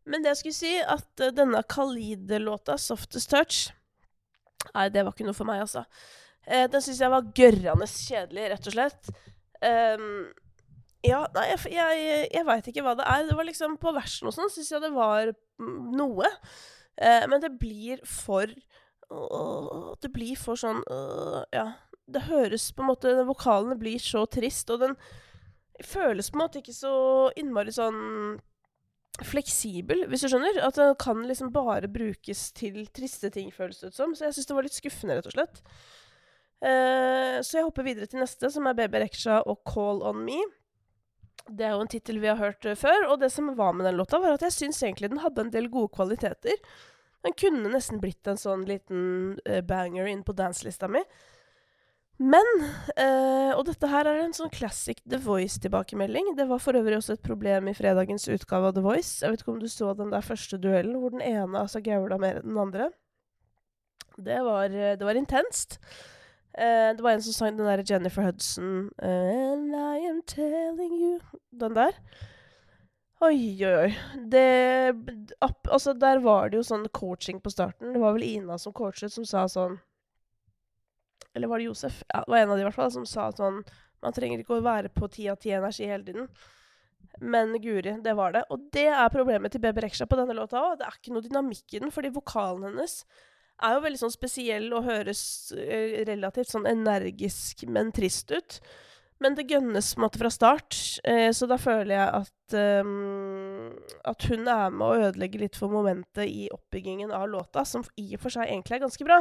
Men 0.09 0.25
det 0.25 0.35
jeg 0.35 0.41
skulle 0.43 0.59
si, 0.59 0.75
at 0.81 1.25
denne 1.37 1.63
Khalid-låta, 1.65 2.77
'Softest 2.77 3.33
Touch' 3.33 3.73
Nei, 4.75 4.89
det 4.89 5.03
var 5.05 5.13
ikke 5.13 5.27
noe 5.27 5.37
for 5.37 5.45
meg, 5.45 5.61
altså. 5.61 5.83
den 6.49 6.83
syns 6.83 7.01
jeg 7.03 7.13
var 7.13 7.27
gørrende 7.37 7.85
kjedelig, 7.85 8.47
rett 8.49 8.69
og 8.71 8.73
slett. 8.73 9.11
Um, 9.61 10.33
ja, 11.05 11.21
nei, 11.35 11.45
jeg, 11.51 11.73
jeg, 11.75 12.29
jeg 12.33 12.47
veit 12.49 12.69
ikke 12.71 12.85
hva 12.85 12.95
det 12.97 13.05
er. 13.05 13.27
Det 13.29 13.37
var 13.37 13.49
liksom 13.49 13.77
På 13.81 13.93
versen 13.97 14.31
og 14.31 14.37
sånn 14.37 14.53
syns 14.53 14.73
jeg 14.73 14.85
det 14.85 14.93
var 14.95 15.35
noe. 15.61 16.31
Eh, 16.97 17.27
men 17.29 17.43
det 17.43 17.51
blir 17.61 18.01
for 18.07 18.47
øh, 18.47 19.93
Det 20.03 20.13
blir 20.15 20.39
for 20.39 20.61
sånn 20.61 20.83
øh, 20.87 21.43
Ja. 21.55 21.73
Det 22.05 22.27
høres 22.29 22.69
på 22.77 22.85
en 22.85 22.91
måte 22.91 23.13
Vokalene 23.25 23.79
blir 23.81 24.01
så 24.03 24.27
trist, 24.29 24.69
og 24.71 24.83
den 24.83 24.97
føles 25.81 26.29
på 26.29 26.37
en 26.37 26.43
måte 26.43 26.61
ikke 26.61 26.75
så 26.77 26.97
innmari 27.41 27.73
sånn 27.73 28.37
fleksibel, 29.23 30.05
hvis 30.11 30.25
du 30.25 30.31
skjønner. 30.31 30.59
At 30.67 30.79
den 30.79 30.95
kan 31.01 31.23
liksom 31.29 31.53
bare 31.55 31.91
brukes 31.91 32.49
til 32.57 32.85
triste 32.95 33.31
ting, 33.35 33.53
føles 33.55 33.79
det 33.81 33.93
ut 33.93 33.99
som. 33.99 34.15
Så 34.17 34.27
jeg 34.27 34.37
syns 34.39 34.51
det 34.51 34.57
var 34.59 34.67
litt 34.67 34.79
skuffende, 34.79 35.19
rett 35.19 35.31
og 35.31 35.37
slett. 35.37 35.63
Uh, 36.65 37.39
så 37.45 37.59
jeg 37.59 37.67
hopper 37.67 37.87
videre 37.87 38.09
til 38.09 38.23
neste, 38.23 38.49
som 38.51 38.67
er 38.67 38.77
BB 38.79 39.03
Reksha 39.03 39.43
og 39.45 39.61
Call 39.69 40.03
On 40.07 40.23
Me. 40.25 40.41
Det 41.45 41.67
er 41.67 41.75
jo 41.75 41.83
en 41.85 41.93
tittel 41.93 42.23
vi 42.23 42.31
har 42.31 42.41
hørt 42.41 42.65
uh, 42.65 42.77
før, 42.79 43.11
og 43.11 43.21
det 43.21 43.31
som 43.35 43.53
var 43.59 43.77
med 43.77 43.87
den 43.89 43.99
låta, 44.01 44.21
var 44.23 44.39
at 44.39 44.47
jeg 44.47 44.57
syns 44.57 44.83
egentlig 44.83 45.13
den 45.13 45.23
hadde 45.23 45.45
en 45.45 45.55
del 45.55 45.69
gode 45.73 45.93
kvaliteter. 45.95 46.59
Den 47.25 47.37
kunne 47.41 47.73
nesten 47.73 48.01
blitt 48.01 48.27
en 48.29 48.41
sånn 48.41 48.65
liten 48.69 49.37
uh, 49.45 49.61
banger 49.67 50.09
inn 50.11 50.25
på 50.25 50.37
danselista 50.37 50.89
mi. 50.91 51.05
Men 52.23 52.47
uh, 52.63 53.53
Og 53.59 53.65
dette 53.67 53.89
her 53.91 54.07
er 54.07 54.21
en 54.23 54.35
sånn 54.37 54.53
classic 54.55 55.01
The 55.03 55.19
Voice-tilbakemelding. 55.23 56.35
Det 56.39 56.47
var 56.51 56.63
for 56.63 56.79
øvrig 56.79 56.99
også 57.01 57.17
et 57.17 57.25
problem 57.27 57.71
i 57.71 57.75
fredagens 57.75 58.29
utgave 58.31 58.71
av 58.71 58.77
The 58.77 58.85
Voice. 58.85 59.23
Jeg 59.23 59.33
vet 59.33 59.43
ikke 59.43 59.55
om 59.57 59.63
du 59.63 59.71
så 59.71 59.95
den 59.99 60.13
der 60.15 60.27
første 60.27 60.59
duellen 60.63 61.01
hvor 61.03 61.15
den 61.15 61.25
ene 61.25 61.65
altså 61.65 61.83
gaula 61.85 62.19
mer 62.23 62.39
enn 62.39 62.53
den 62.53 62.61
andre. 62.67 62.91
Det 64.15 64.37
var, 64.47 64.71
det 64.71 65.03
var 65.03 65.19
intenst. 65.19 65.81
Uh, 66.55 66.95
det 66.95 67.03
var 67.03 67.17
en 67.17 67.25
som 67.27 67.35
sang 67.35 67.59
den 67.59 67.67
der 67.67 67.83
Jennifer 67.83 68.29
Hudson 68.29 68.93
And 69.03 69.75
I 69.75 70.07
am 70.07 70.21
telling 70.23 70.95
you 71.01 71.19
Den 71.51 71.75
der. 71.75 71.99
Oi, 73.25 73.59
oi, 73.65 73.75
oi. 73.89 73.91
Det 74.31 74.95
Altså, 75.43 75.93
der 75.99 76.23
var 76.23 76.51
det 76.51 76.61
jo 76.61 76.67
sånn 76.67 76.87
coaching 76.95 77.41
på 77.43 77.51
starten. 77.51 77.91
Det 77.95 78.03
var 78.03 78.15
vel 78.15 78.27
Ina 78.27 78.59
som 78.59 78.75
coachet, 78.77 79.11
som 79.11 79.27
sa 79.27 79.49
sånn 79.51 79.81
Eller 81.35 81.51
var 81.51 81.61
det 81.61 81.69
Josef? 81.69 82.03
Ja, 82.09 82.23
det 82.25 82.31
var 82.31 82.39
en 82.39 82.51
av 82.51 82.57
de 82.59 82.65
i 82.65 82.69
hvert 82.69 82.79
fall, 82.79 82.93
som 82.95 83.07
sa 83.09 83.31
sånn 83.35 83.63
Man 84.05 84.15
trenger 84.15 84.43
ikke 84.43 84.59
å 84.59 84.65
være 84.65 84.91
på 84.93 85.09
ti 85.13 85.29
av 85.33 85.39
ti 85.41 85.55
energi 85.57 85.89
hele 85.89 86.05
tiden. 86.07 86.29
Men 87.25 87.55
guri, 87.63 87.95
det 88.05 88.15
var 88.19 88.35
det. 88.35 88.43
Og 88.53 88.67
det 88.75 88.89
er 88.91 89.13
problemet 89.13 89.55
til 89.55 89.63
Bebe 89.63 89.85
Reksha 89.85 90.07
på 90.11 90.19
denne 90.19 90.37
låta 90.37 90.61
òg. 90.61 90.81
Det 90.81 90.89
er 90.89 90.99
ikke 90.99 91.15
noe 91.15 91.25
dynamikk 91.25 91.77
i 91.77 91.81
den, 91.85 91.93
fordi 91.95 92.11
vokalen 92.13 92.67
hennes 92.69 92.99
er 93.63 93.77
jo 93.77 93.85
veldig 93.85 94.01
sånn 94.01 94.13
spesiell 94.13 94.67
og 94.75 94.89
høres 94.89 95.23
uh, 95.55 96.03
relativt 96.09 96.51
sånn 96.51 96.67
energisk, 96.69 97.65
men 97.71 97.95
trist 97.95 98.35
ut. 98.35 98.59
Men 99.23 99.39
det 99.39 99.47
gønnes 99.49 99.93
på 99.95 100.01
en 100.03 100.05
måte 100.09 100.21
fra 100.21 100.31
start, 100.33 100.77
eh, 101.07 101.31
så 101.33 101.47
da 101.49 101.57
føler 101.57 101.95
jeg 101.95 102.09
at 102.19 102.57
um, 102.83 103.71
at 104.11 104.27
hun 104.29 104.49
er 104.51 104.75
med 104.75 104.85
å 104.85 105.07
ødelegge 105.09 105.41
litt 105.41 105.57
for 105.57 105.73
momentet 105.73 106.27
i 106.27 106.49
oppbyggingen 106.53 107.15
av 107.15 107.29
låta, 107.31 107.63
som 107.65 107.87
i 108.01 108.11
og 108.17 108.25
for 108.25 108.35
seg 108.35 108.51
egentlig 108.51 108.77
er 108.77 108.83
ganske 108.85 109.07
bra. 109.07 109.21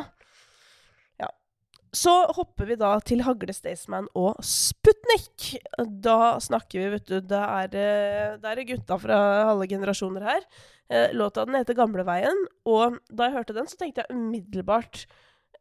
Så 1.93 2.11
hopper 2.33 2.65
vi 2.65 2.75
da 2.81 2.95
til 3.05 3.21
Hagle 3.21 3.53
Staysman 3.53 4.07
og 4.17 4.39
Sputnik. 4.41 5.51
Da 5.77 6.39
snakker 6.41 6.81
vi, 6.81 6.87
vet 6.95 7.11
du 7.11 7.19
Da 7.21 7.43
er 7.59 7.69
det, 7.69 8.47
er 8.49 8.61
gutta 8.65 8.97
fra 8.97 9.19
alle 9.51 9.67
generasjoner 9.69 10.25
her. 10.25 10.47
Eh, 10.89 11.13
låta 11.13 11.45
den 11.45 11.55
heter 11.55 11.73
'Gamleveien', 11.73 12.47
og 12.65 12.97
da 13.09 13.23
jeg 13.23 13.33
hørte 13.33 13.53
den, 13.53 13.67
så 13.67 13.77
tenkte 13.77 14.03
jeg 14.03 14.17
umiddelbart 14.17 15.05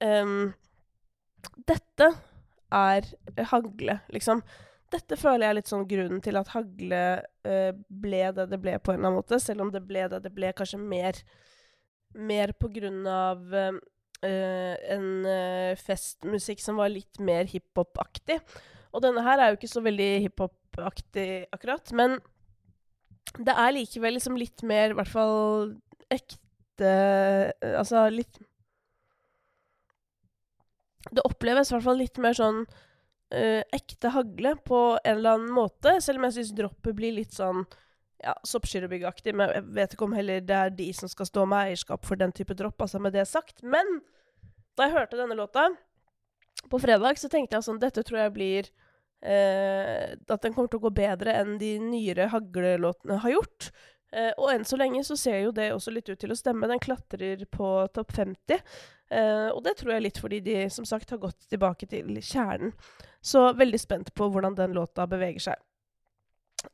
um, 0.01 0.53
Dette 1.69 2.09
er 2.73 3.07
hagle, 3.53 4.01
liksom. 4.09 4.43
Dette 4.93 5.17
føler 5.17 5.47
jeg 5.47 5.51
er 5.51 5.57
litt 5.61 5.71
sånn 5.71 5.87
grunnen 5.89 6.21
til 6.21 6.37
at 6.37 6.53
hagle 6.53 7.23
uh, 7.47 7.73
ble 7.89 8.25
det 8.33 8.49
det 8.51 8.61
ble, 8.61 8.79
på 8.79 8.93
en 8.93 8.99
eller 8.99 9.13
annen 9.13 9.21
måte. 9.21 9.41
Selv 9.41 9.65
om 9.65 9.71
det 9.73 9.85
ble 9.87 10.09
det 10.09 10.23
det 10.25 10.33
ble, 10.33 10.53
kanskje 10.57 10.81
mer, 10.81 11.17
mer 12.15 12.53
på 12.53 12.73
grunn 12.73 13.07
av 13.07 13.53
uh, 13.53 13.81
en 14.29 15.09
uh, 15.27 15.73
festmusikk 15.81 16.63
som 16.63 16.79
var 16.81 16.93
litt 16.93 17.19
mer 17.23 17.49
hiphop-aktig. 17.51 18.39
Og 18.93 19.03
denne 19.05 19.25
her 19.25 19.41
er 19.41 19.51
jo 19.53 19.59
ikke 19.59 19.73
så 19.73 19.83
veldig 19.85 20.11
hiphop-aktig 20.27 21.29
akkurat, 21.55 21.93
men 21.97 22.19
det 23.41 23.55
er 23.57 23.75
likevel 23.75 24.17
liksom 24.19 24.37
litt 24.37 24.65
mer, 24.67 24.93
i 24.93 24.97
hvert 24.99 25.13
fall 25.13 25.77
ekte 26.13 26.89
eh, 26.89 27.77
Altså 27.79 28.03
litt 28.13 28.41
Det 31.09 31.25
oppleves 31.25 31.71
i 31.71 31.77
hvert 31.77 31.87
fall 31.87 32.01
litt 32.01 32.19
mer 32.23 32.37
sånn 32.37 32.61
uh, 32.63 33.63
ekte 33.75 34.13
hagle 34.15 34.53
på 34.67 34.81
en 34.99 35.17
eller 35.17 35.39
annen 35.39 35.55
måte, 35.55 35.97
selv 36.05 36.21
om 36.21 36.29
jeg 36.29 36.37
syns 36.37 36.53
droppet 36.59 36.95
blir 36.99 37.17
litt 37.17 37.35
sånn 37.35 37.65
ja, 38.23 38.35
soppskyrebyggeaktig. 38.47 39.35
Men 39.37 39.53
jeg 39.57 39.67
vet 39.77 39.97
ikke 39.97 40.07
om 40.09 40.17
heller 40.17 40.43
det 40.45 40.59
er 40.59 40.75
de 40.77 40.89
som 40.97 41.11
skal 41.11 41.29
stå 41.29 41.47
med 41.49 41.73
eierskap 41.73 42.07
for 42.09 42.21
den 42.21 42.35
type 42.35 42.57
dropp, 42.59 42.81
altså 42.83 43.01
med 43.03 43.17
det 43.17 43.27
sagt. 43.31 43.63
Men 43.63 44.01
da 44.79 44.89
jeg 44.89 44.97
hørte 44.97 45.21
denne 45.21 45.39
låta 45.39 45.69
på 46.71 46.81
fredag, 46.81 47.19
så 47.21 47.31
tenkte 47.33 47.59
jeg 47.59 47.67
sånn 47.67 47.81
Dette 47.83 48.05
tror 48.07 48.23
jeg 48.23 48.35
blir 48.37 48.69
eh, 49.25 50.13
at 50.15 50.45
den 50.45 50.55
kommer 50.55 50.71
til 50.73 50.81
å 50.81 50.87
gå 50.87 50.93
bedre 50.97 51.35
enn 51.41 51.57
de 51.61 51.75
nyere 51.83 52.31
haglelåtene 52.33 53.21
har 53.25 53.35
gjort. 53.37 53.73
Eh, 54.13 54.33
og 54.37 54.51
enn 54.53 54.67
så 54.69 54.79
lenge 54.81 55.03
så 55.09 55.17
ser 55.17 55.41
jo 55.47 55.55
det 55.57 55.71
også 55.73 55.93
litt 55.95 56.11
ut 56.13 56.21
til 56.21 56.33
å 56.35 56.39
stemme. 56.39 56.69
Den 56.71 56.83
klatrer 56.83 57.45
på 57.51 57.73
topp 57.97 58.13
50. 58.17 58.61
Eh, 59.13 59.49
og 59.53 59.63
det 59.67 59.77
tror 59.81 59.95
jeg 59.95 60.07
litt 60.07 60.21
fordi 60.21 60.41
de 60.45 60.59
som 60.73 60.87
sagt 60.89 61.13
har 61.13 61.21
gått 61.23 61.49
tilbake 61.53 61.89
til 61.91 62.15
kjernen. 62.21 62.75
Så 63.23 63.51
veldig 63.57 63.81
spent 63.81 64.15
på 64.19 64.29
hvordan 64.33 64.57
den 64.59 64.75
låta 64.77 65.07
beveger 65.09 65.51
seg. 65.51 65.61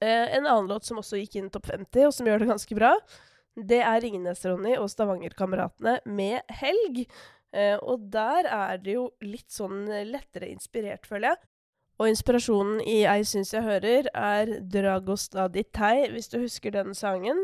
Eh, 0.00 0.36
en 0.36 0.46
annen 0.46 0.70
låt 0.70 0.88
som 0.88 1.00
også 1.00 1.20
gikk 1.20 1.38
inn 1.38 1.50
topp 1.52 1.70
50, 1.72 2.08
og 2.08 2.14
som 2.14 2.28
gjør 2.28 2.42
det 2.42 2.50
ganske 2.52 2.78
bra, 2.78 2.92
det 3.58 3.80
er 3.82 4.00
Ringnes-Ronny 4.04 4.76
og 4.78 4.90
Stavanger-kameratene 4.92 5.98
med 6.06 6.56
Helg. 6.60 7.04
Eh, 7.56 7.76
og 7.80 8.08
der 8.12 8.48
er 8.52 8.80
det 8.82 8.98
jo 8.98 9.08
litt 9.24 9.48
sånn 9.52 9.86
lettere 10.10 10.50
inspirert, 10.52 11.08
føler 11.08 11.32
jeg. 11.32 11.48
Og 11.98 12.12
inspirasjonen 12.12 12.82
i 12.86 13.00
Ei 13.10 13.24
syns 13.26 13.50
jeg 13.54 13.66
hører 13.66 14.06
er 14.14 14.52
Dragostaditei, 14.70 16.06
hvis 16.12 16.30
du 16.30 16.38
husker 16.44 16.74
den 16.76 16.94
sangen. 16.94 17.40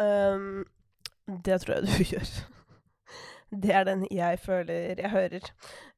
Um, 0.00 0.64
det 1.44 1.60
tror 1.60 1.76
jeg 1.76 1.90
du 1.90 2.06
gjør. 2.14 2.32
Det 3.62 3.72
er 3.74 3.86
den 3.88 4.04
jeg 4.10 4.38
føler 4.44 4.98
jeg 5.00 5.10
hører. 5.10 5.46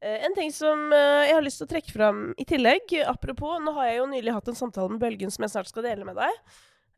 Uh, 0.02 0.18
en 0.26 0.36
ting 0.36 0.52
som 0.54 0.86
uh, 0.92 1.22
jeg 1.26 1.36
har 1.36 1.44
lyst 1.44 1.60
til 1.60 1.68
å 1.68 1.72
trekke 1.74 1.94
fram 1.94 2.20
i 2.40 2.46
tillegg, 2.48 2.94
apropos 3.08 3.60
Nå 3.62 3.74
har 3.76 3.90
jeg 3.90 3.98
jo 4.00 4.10
nylig 4.12 4.36
hatt 4.36 4.52
en 4.52 4.58
samtale 4.58 4.92
med 4.94 5.02
Bølgen 5.02 5.32
som 5.32 5.44
jeg 5.44 5.54
snart 5.54 5.72
skal 5.72 5.86
dele 5.86 6.06
med 6.08 6.16
deg. 6.20 6.38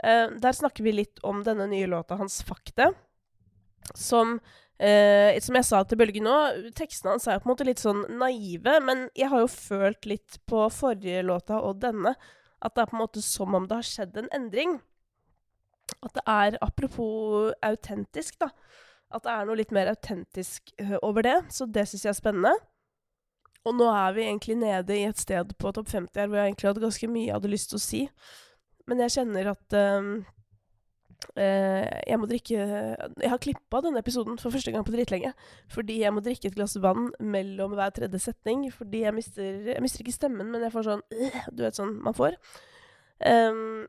Uh, 0.04 0.34
der 0.42 0.56
snakker 0.56 0.86
vi 0.86 0.94
litt 0.94 1.22
om 1.26 1.42
denne 1.46 1.66
nye 1.70 1.90
låta 1.90 2.18
hans, 2.20 2.42
'Fakte', 2.42 2.92
som 3.94 4.38
som 4.74 5.54
jeg 5.54 5.64
sa 5.68 5.78
til 5.86 5.96
Bølge 6.00 6.18
nå, 6.18 6.32
tekstene 6.74 7.12
hans 7.12 7.28
er 7.30 7.38
på 7.38 7.46
en 7.46 7.52
måte 7.52 7.64
litt 7.64 7.78
sånn 7.78 8.00
naive, 8.18 8.72
men 8.82 9.04
jeg 9.14 9.30
har 9.30 9.44
jo 9.44 9.50
følt 9.52 10.08
litt 10.10 10.40
på 10.50 10.64
forrige 10.74 11.22
låta 11.22 11.60
og 11.62 11.78
denne 11.80 12.10
at 12.58 12.74
det 12.74 12.82
er 12.82 12.90
på 12.90 12.96
en 12.96 13.02
måte 13.04 13.22
som 13.22 13.54
om 13.54 13.68
det 13.70 13.78
har 13.78 13.86
skjedd 13.86 14.18
en 14.18 14.30
endring. 14.34 14.74
At 16.02 16.16
det 16.16 16.24
er, 16.26 16.58
apropos 16.64 17.52
autentisk, 17.62 18.38
da, 18.42 18.50
at 19.14 19.24
det 19.24 19.32
er 19.32 19.48
noe 19.48 19.58
litt 19.58 19.74
mer 19.74 19.90
autentisk 19.92 20.72
uh, 20.82 20.96
over 21.02 21.26
det. 21.26 21.36
Så 21.54 21.68
det 21.70 21.86
syns 21.88 22.06
jeg 22.06 22.12
er 22.12 22.20
spennende. 22.20 22.54
Og 23.64 23.76
nå 23.78 23.88
er 23.88 24.16
vi 24.16 24.26
egentlig 24.26 24.58
nede 24.60 24.96
i 24.98 25.06
et 25.08 25.20
sted 25.20 25.54
på 25.56 25.72
topp 25.72 25.88
50 25.88 26.20
her 26.20 26.28
hvor 26.28 26.40
jeg 26.40 26.52
egentlig 26.52 26.68
hadde 26.68 26.84
ganske 26.84 27.08
mye 27.08 27.28
jeg 27.30 27.36
hadde 27.38 27.52
lyst 27.52 27.70
til 27.72 27.80
å 27.80 27.84
si. 27.84 28.02
Men 28.90 29.00
jeg 29.06 29.16
kjenner 29.16 29.54
at 29.54 29.78
Uh, 31.34 31.88
jeg 32.04 32.18
må 32.20 32.26
drikke 32.28 32.52
Jeg 32.52 33.30
har 33.32 33.40
klippa 33.40 33.80
denne 33.80 34.02
episoden 34.02 34.36
for 34.40 34.52
første 34.52 34.72
gang 34.74 34.84
på 34.84 34.92
dritlenge. 34.92 35.32
Fordi 35.72 36.02
jeg 36.02 36.12
må 36.12 36.22
drikke 36.24 36.50
et 36.50 36.56
glass 36.56 36.76
vann 36.82 37.10
mellom 37.20 37.74
hver 37.78 37.94
tredje 37.96 38.20
setning. 38.26 38.66
Fordi 38.72 39.04
jeg 39.06 39.14
mister 39.16 39.72
Jeg 39.72 39.82
mister 39.82 40.04
ikke 40.04 40.16
stemmen, 40.16 40.50
men 40.52 40.66
jeg 40.66 40.74
får 40.74 40.88
sånn 40.90 41.04
uh, 41.04 41.40
Du 41.52 41.64
vet 41.64 41.78
sånn 41.78 41.96
man 42.04 42.16
får. 42.16 42.36
Um, 43.24 43.86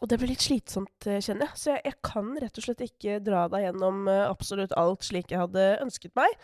og 0.00 0.08
det 0.08 0.16
blir 0.20 0.32
litt 0.32 0.44
slitsomt, 0.44 1.06
eh, 1.06 1.20
kjenner 1.20 1.50
jeg. 1.50 1.60
Så 1.60 1.70
jeg, 1.74 1.84
jeg, 1.90 1.98
kan 2.06 2.32
rett 2.40 2.58
og 2.58 2.64
slett 2.64 2.82
ikke 2.86 3.20
dra 3.24 3.44
deg 3.52 3.66
gjennom 3.66 4.08
uh, 4.08 4.30
absolutt 4.30 4.74
alt 4.80 5.04
slik 5.04 5.32
jeg 5.32 5.42
hadde 5.42 5.66
ønsket 5.84 6.14
meg. 6.18 6.34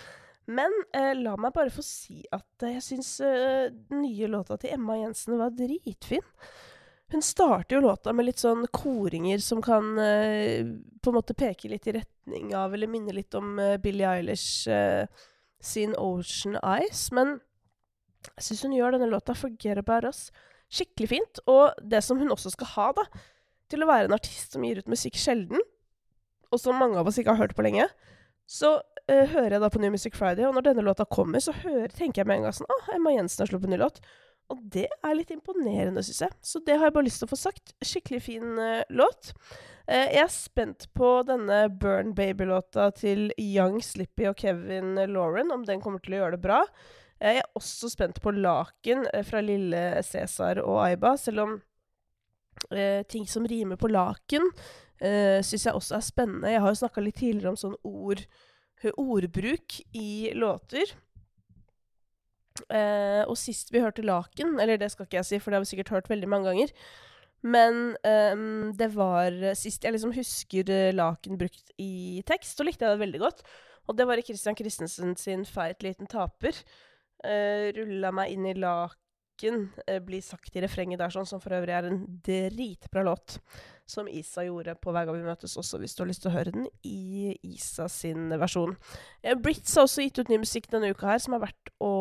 Men 0.47 0.71
la 0.95 1.33
meg 1.42 1.51
bare 1.57 1.73
få 1.75 1.83
si 1.83 2.21
at 2.31 2.62
jeg 2.62 2.79
syns 2.85 3.09
den 3.19 4.05
nye 4.05 4.29
låta 4.31 4.55
til 4.62 4.77
Emma 4.77 4.95
Jensen 4.95 5.40
var 5.40 5.51
dritfin. 5.51 6.23
Hun 7.11 7.25
starter 7.25 7.75
jo 7.75 7.81
låta 7.83 8.12
med 8.14 8.29
litt 8.29 8.38
sånn 8.38 8.62
koringer 8.71 9.42
som 9.42 9.59
kan 9.59 9.99
eh, 9.99 10.62
på 11.03 11.11
en 11.11 11.19
måte 11.19 11.35
peke 11.35 11.73
litt 11.73 11.90
i 11.90 11.97
retning 11.99 12.55
av, 12.55 12.77
eller 12.79 12.92
minne 12.92 13.16
litt 13.16 13.35
om 13.35 13.59
Billie 13.83 14.07
Eilish 14.07 14.71
sin 15.59 15.99
Ocean 15.99 16.61
Eyes. 16.62 17.09
Men 17.11 17.40
jeg 18.37 18.47
syns 18.47 18.66
hun 18.69 18.79
gjør 18.79 18.95
denne 18.95 19.11
låta 19.11 19.35
'Forget 19.35 19.83
About 19.83 20.12
Us' 20.12 20.31
skikkelig 20.73 21.09
fint. 21.09 21.40
Og 21.47 21.75
det 21.83 22.03
som 22.05 22.19
hun 22.19 22.33
også 22.33 22.53
skal 22.55 22.71
ha, 22.75 22.90
da, 22.97 23.07
til 23.72 23.85
å 23.85 23.88
være 23.90 24.11
en 24.11 24.16
artist 24.16 24.55
som 24.55 24.64
gir 24.66 24.81
ut 24.81 24.90
musikk 24.90 25.18
sjelden, 25.20 25.62
og 26.52 26.62
som 26.62 26.79
mange 26.79 26.98
av 27.00 27.09
oss 27.09 27.18
ikke 27.20 27.35
har 27.35 27.46
hørt 27.46 27.57
på 27.59 27.64
lenge, 27.66 27.88
så 28.46 28.76
hører 29.07 29.57
jeg 29.57 29.62
da 29.62 29.70
på 29.70 29.81
New 29.83 29.92
Music 29.94 30.14
Friday, 30.18 30.46
og 30.46 30.55
når 30.57 30.68
denne 30.68 30.85
låta 30.87 31.07
kommer, 31.07 31.42
så 31.42 31.55
hører, 31.55 31.90
tenker 31.94 32.22
jeg 32.22 32.31
med 32.31 32.40
en 32.40 32.48
gang 32.48 32.55
sånn 32.57 32.70
Å, 32.70 32.79
Emma 32.94 33.12
Jensen 33.14 33.44
har 33.44 33.50
sluppet 33.50 33.70
ny 33.70 33.79
låt. 33.79 34.00
Og 34.52 34.61
det 34.70 34.87
er 34.87 35.16
litt 35.18 35.33
imponerende, 35.35 36.02
syns 36.07 36.22
jeg. 36.22 36.35
Så 36.46 36.61
det 36.66 36.76
har 36.79 36.88
jeg 36.88 36.94
bare 36.94 37.07
lyst 37.09 37.22
til 37.22 37.26
å 37.26 37.33
få 37.33 37.38
sagt. 37.40 37.72
Skikkelig 37.83 38.20
fin 38.22 38.61
uh, 38.61 38.83
låt. 38.94 39.33
Uh, 39.88 40.07
jeg 40.07 40.22
er 40.22 40.31
spent 40.33 40.87
på 40.94 41.11
denne 41.26 41.64
Burn 41.83 42.12
Baby-låta 42.18 42.92
til 42.94 43.33
Young 43.42 43.81
Slippy 43.83 44.29
og 44.31 44.38
Kevin 44.38 44.94
Lauren, 45.11 45.50
om 45.55 45.66
den 45.66 45.83
kommer 45.83 46.02
til 46.02 46.14
å 46.14 46.22
gjøre 46.22 46.38
det 46.38 46.44
bra. 46.46 46.62
Uh, 47.18 47.33
jeg 47.33 47.42
er 47.42 47.59
også 47.59 47.90
spent 47.90 48.22
på 48.22 48.35
Laken 48.38 49.07
fra 49.26 49.42
Lille 49.42 49.83
Cæsar 50.07 50.62
og 50.62 50.85
Aiba, 50.85 51.16
selv 51.18 51.46
om 51.46 51.59
ting 53.09 53.27
som 53.31 53.47
rimer 53.47 53.79
på 53.79 53.90
laken, 53.92 54.45
uh, 55.03 55.40
syns 55.45 55.66
jeg 55.69 55.75
også 55.77 55.97
er 55.99 56.05
spennende. 56.05 56.51
Jeg 56.51 56.62
har 56.64 56.73
jo 56.73 56.81
snakka 56.83 57.05
litt 57.05 57.19
tidligere 57.21 57.53
om 57.55 57.59
sånn 57.61 57.77
ord, 57.87 58.25
ordbruk 58.97 59.81
i 59.97 60.33
låter. 60.37 60.95
Eh, 62.73 63.23
og 63.29 63.37
sist 63.38 63.71
vi 63.73 63.83
hørte 63.85 64.05
Laken, 64.05 64.57
eller 64.62 64.81
det 64.81 64.90
skal 64.92 65.07
ikke 65.07 65.21
jeg 65.21 65.29
si, 65.29 65.40
for 65.42 65.53
det 65.53 65.59
har 65.59 65.66
vi 65.66 65.71
sikkert 65.73 65.92
hørt 65.95 66.11
veldig 66.11 66.31
mange 66.31 66.51
ganger, 66.51 66.73
men 67.47 67.81
um, 68.35 68.73
det 68.75 68.88
var 68.97 69.35
sist 69.59 69.85
jeg 69.85 69.95
liksom 69.95 70.14
husker 70.16 70.71
eh, 70.73 70.95
Laken 70.95 71.38
brukt 71.38 71.71
i 71.79 72.25
tekst, 72.27 72.57
så 72.57 72.66
likte 72.66 72.87
jeg 72.87 72.97
det 72.97 73.05
veldig 73.05 73.23
godt. 73.23 73.45
Og 73.87 73.99
det 73.99 74.07
var 74.09 74.19
i 74.19 74.25
Christian 74.27 74.57
Christensen 74.59 75.14
sin 75.21 75.45
'Feit 75.47 75.85
liten 75.85 76.09
taper'. 76.11 76.64
Uh, 77.23 77.73
rulla 77.77 78.11
meg 78.12 78.33
inn 78.35 78.45
i 78.47 78.55
laken, 78.55 78.99
eh, 79.44 80.01
blir 80.05 80.22
sagt 80.25 80.57
i 80.57 80.62
refrenget 80.64 81.01
der, 81.03 81.12
sånn, 81.12 81.29
som 81.29 81.42
for 81.42 81.57
øvrig 81.57 81.75
er 81.77 81.90
en 81.90 82.05
dritbra 82.25 83.05
låt 83.07 83.40
som 83.87 84.09
Isa 84.11 84.42
gjorde 84.46 84.75
på 84.83 84.92
Hver 84.92 85.07
gang 85.07 85.18
vi 85.20 85.29
møtes 85.29 85.55
også, 85.59 85.79
hvis 85.79 85.94
du 85.94 86.03
har 86.03 86.11
lyst 86.11 86.25
til 86.25 86.33
å 86.33 86.35
høre 86.35 86.55
den 86.55 86.66
i 86.87 87.37
Isa 87.46 87.87
sin 87.92 88.33
versjon. 88.35 88.75
Eh, 89.22 89.37
Brits 89.38 89.77
har 89.79 89.87
også 89.87 90.07
gitt 90.07 90.18
ut 90.18 90.33
ny 90.33 90.40
musikk 90.42 90.66
denne 90.72 90.90
uka 90.90 91.12
her, 91.12 91.22
som 91.22 91.37
er 91.37 91.44
verdt 91.46 91.72
å 91.83 91.92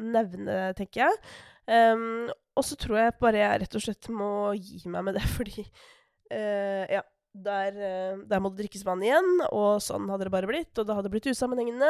nevne, 0.00 0.70
tenker 0.78 1.06
jeg. 1.06 1.18
Um, 1.64 2.28
og 2.54 2.66
så 2.68 2.76
tror 2.76 2.98
jeg 3.00 3.16
bare 3.22 3.40
jeg 3.40 3.60
rett 3.62 3.76
og 3.78 3.82
slett 3.86 4.08
må 4.12 4.30
gi 4.58 4.82
meg 4.92 5.06
med 5.08 5.18
det, 5.18 5.26
fordi 5.38 5.66
uh, 5.66 6.86
Ja. 7.00 7.04
Der, 7.34 7.74
uh, 7.74 8.20
der, 8.30 8.38
må 8.38 8.52
det 8.52 8.60
drikkes 8.60 8.84
vann 8.86 9.00
igjen, 9.02 9.40
og 9.48 9.80
sånn 9.82 10.06
hadde 10.06 10.28
det 10.28 10.30
bare 10.30 10.46
blitt. 10.46 10.70
Og 10.78 10.86
det 10.86 10.94
hadde 10.94 11.10
blitt 11.10 11.26
usammenhengende. 11.26 11.88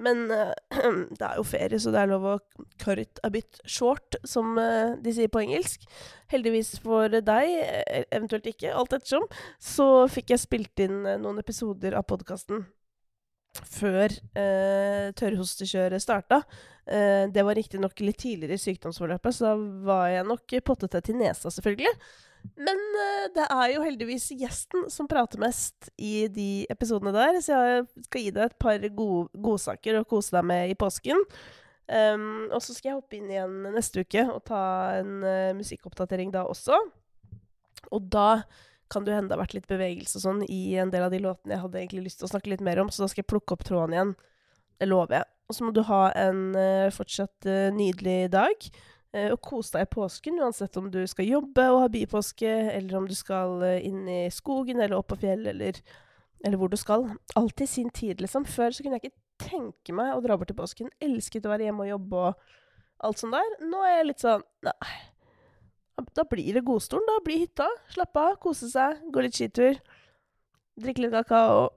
Men 0.00 0.30
uh, 0.30 0.52
det 1.18 1.26
er 1.26 1.36
jo 1.36 1.44
ferie, 1.46 1.80
så 1.80 1.92
det 1.92 2.00
er 2.00 2.12
lov 2.12 2.24
å 2.24 2.36
cut 2.80 3.00
it 3.02 3.20
a 3.26 3.30
bit 3.32 3.60
short, 3.68 4.16
som 4.24 4.56
uh, 4.56 4.94
de 5.02 5.12
sier 5.12 5.32
på 5.32 5.42
engelsk. 5.42 5.84
Heldigvis 6.32 6.78
for 6.82 7.12
deg, 7.12 7.56
e, 7.60 8.04
eventuelt 8.08 8.48
ikke, 8.48 8.72
alt 8.72 8.96
ettersom, 8.96 9.26
så 9.60 10.06
fikk 10.12 10.32
jeg 10.32 10.44
spilt 10.46 10.84
inn 10.84 11.02
uh, 11.04 11.18
noen 11.20 11.42
episoder 11.42 11.98
av 11.98 12.08
podkasten 12.08 12.64
før 13.52 14.08
uh, 14.08 15.12
tørrhostekjøret 15.12 16.00
starta. 16.00 16.38
det 16.82 17.42
var 17.46 17.54
riktignok 17.54 18.00
litt 18.00 18.16
tidligere 18.18 18.56
i 18.56 18.62
sykdomsforløpet, 18.62 19.36
så 19.36 19.52
da 19.52 19.66
var 19.86 20.06
jeg 20.10 20.24
nok 20.26 20.54
pottete 20.66 21.02
til 21.04 21.20
nesa, 21.20 21.52
selvfølgelig. 21.52 21.92
Men 22.62 22.78
uh, 22.96 23.26
det 23.34 23.46
er 23.46 23.72
jo 23.72 23.84
heldigvis 23.84 24.30
gjesten 24.38 24.86
som 24.92 25.08
prater 25.10 25.40
mest 25.42 25.90
i 25.96 26.28
de 26.32 26.64
episodene 26.72 27.14
der, 27.14 27.40
så 27.44 27.58
jeg 27.58 27.86
skal 28.06 28.24
gi 28.24 28.32
deg 28.34 28.44
et 28.48 28.60
par 28.60 28.86
gode 28.92 29.42
godsaker 29.44 30.00
å 30.00 30.06
kose 30.08 30.34
deg 30.36 30.46
med 30.50 30.72
i 30.72 30.78
påsken. 30.78 31.24
Um, 31.92 32.48
og 32.52 32.60
så 32.62 32.74
skal 32.76 32.92
jeg 32.92 32.98
hoppe 33.00 33.18
inn 33.18 33.30
igjen 33.30 33.56
neste 33.74 34.04
uke 34.04 34.22
og 34.30 34.44
ta 34.48 34.62
en 35.00 35.24
uh, 35.24 35.54
musikkoppdatering 35.58 36.30
da 36.34 36.44
også. 36.48 36.78
Og 37.92 38.06
da 38.12 38.44
kan 38.92 39.04
det 39.06 39.16
hende 39.16 39.32
det 39.32 39.36
har 39.38 39.42
vært 39.42 39.56
litt 39.56 39.70
bevegelse 39.70 40.18
og 40.20 40.24
sånn 40.24 40.42
i 40.52 40.76
en 40.80 40.92
del 40.92 41.06
av 41.06 41.12
de 41.12 41.20
låtene 41.24 41.56
jeg 41.56 41.64
hadde 41.64 41.80
egentlig 41.80 42.06
lyst 42.06 42.20
til 42.20 42.28
å 42.28 42.32
snakke 42.34 42.52
litt 42.52 42.64
mer 42.64 42.82
om, 42.82 42.92
så 42.92 43.02
da 43.02 43.10
skal 43.10 43.24
jeg 43.24 43.32
plukke 43.32 43.56
opp 43.56 43.64
tråden 43.66 43.96
igjen. 43.96 44.14
Det 44.78 44.88
lover 44.90 45.18
jeg. 45.18 45.28
Og 45.48 45.56
så 45.56 45.66
må 45.66 45.72
du 45.74 45.82
ha 45.88 46.02
en 46.16 46.42
uh, 46.56 46.88
fortsatt 46.94 47.48
nydelig 47.76 48.32
dag. 48.32 48.70
Eh, 49.12 49.28
og 49.28 49.42
kos 49.44 49.68
deg 49.74 49.84
i 49.84 49.90
påsken, 49.92 50.38
uansett 50.40 50.76
om 50.80 50.86
du 50.92 51.02
skal 51.10 51.28
jobbe 51.28 51.66
og 51.68 51.82
ha 51.82 51.90
bypåske, 51.92 52.52
eller 52.72 52.96
om 52.96 53.08
du 53.08 53.12
skal 53.16 53.60
eh, 53.66 53.84
inn 53.84 54.06
i 54.08 54.22
skogen 54.32 54.80
eller 54.80 54.96
opp 54.96 55.10
på 55.12 55.18
fjellet, 55.20 55.52
eller, 55.52 55.80
eller, 56.40 56.56
hvor 56.60 56.72
du 56.72 56.78
skal. 56.80 57.04
Alt 57.36 57.60
i 57.60 57.68
sin 57.68 57.90
tid, 57.92 58.24
liksom. 58.24 58.48
Før 58.48 58.72
så 58.72 58.84
kunne 58.84 58.96
jeg 58.96 59.10
ikke 59.10 59.50
tenke 59.50 59.96
meg 59.96 60.14
å 60.14 60.22
dra 60.24 60.38
bort 60.40 60.48
til 60.48 60.56
påsken. 60.56 60.88
Elsket 61.04 61.44
å 61.44 61.52
være 61.52 61.68
hjemme 61.68 61.84
og 61.84 61.92
jobbe 61.92 62.22
og 62.22 62.46
alt 63.04 63.20
sånt 63.20 63.36
der. 63.36 63.56
Nå 63.68 63.82
er 63.84 63.98
jeg 63.98 64.08
litt 64.12 64.24
sånn 64.24 64.46
Nei. 64.64 64.92
Da 66.16 66.24
blir 66.26 66.56
det 66.56 66.64
godstolen. 66.64 67.04
Da 67.06 67.18
blir 67.26 67.42
hytta. 67.44 67.66
Slappe 67.92 68.22
av, 68.22 68.38
kose 68.42 68.70
seg, 68.72 69.02
gå 69.12 69.26
litt 69.26 69.36
skitur. 69.36 69.76
Drikke 70.80 71.04
litt 71.04 71.12
kakao. 71.14 71.68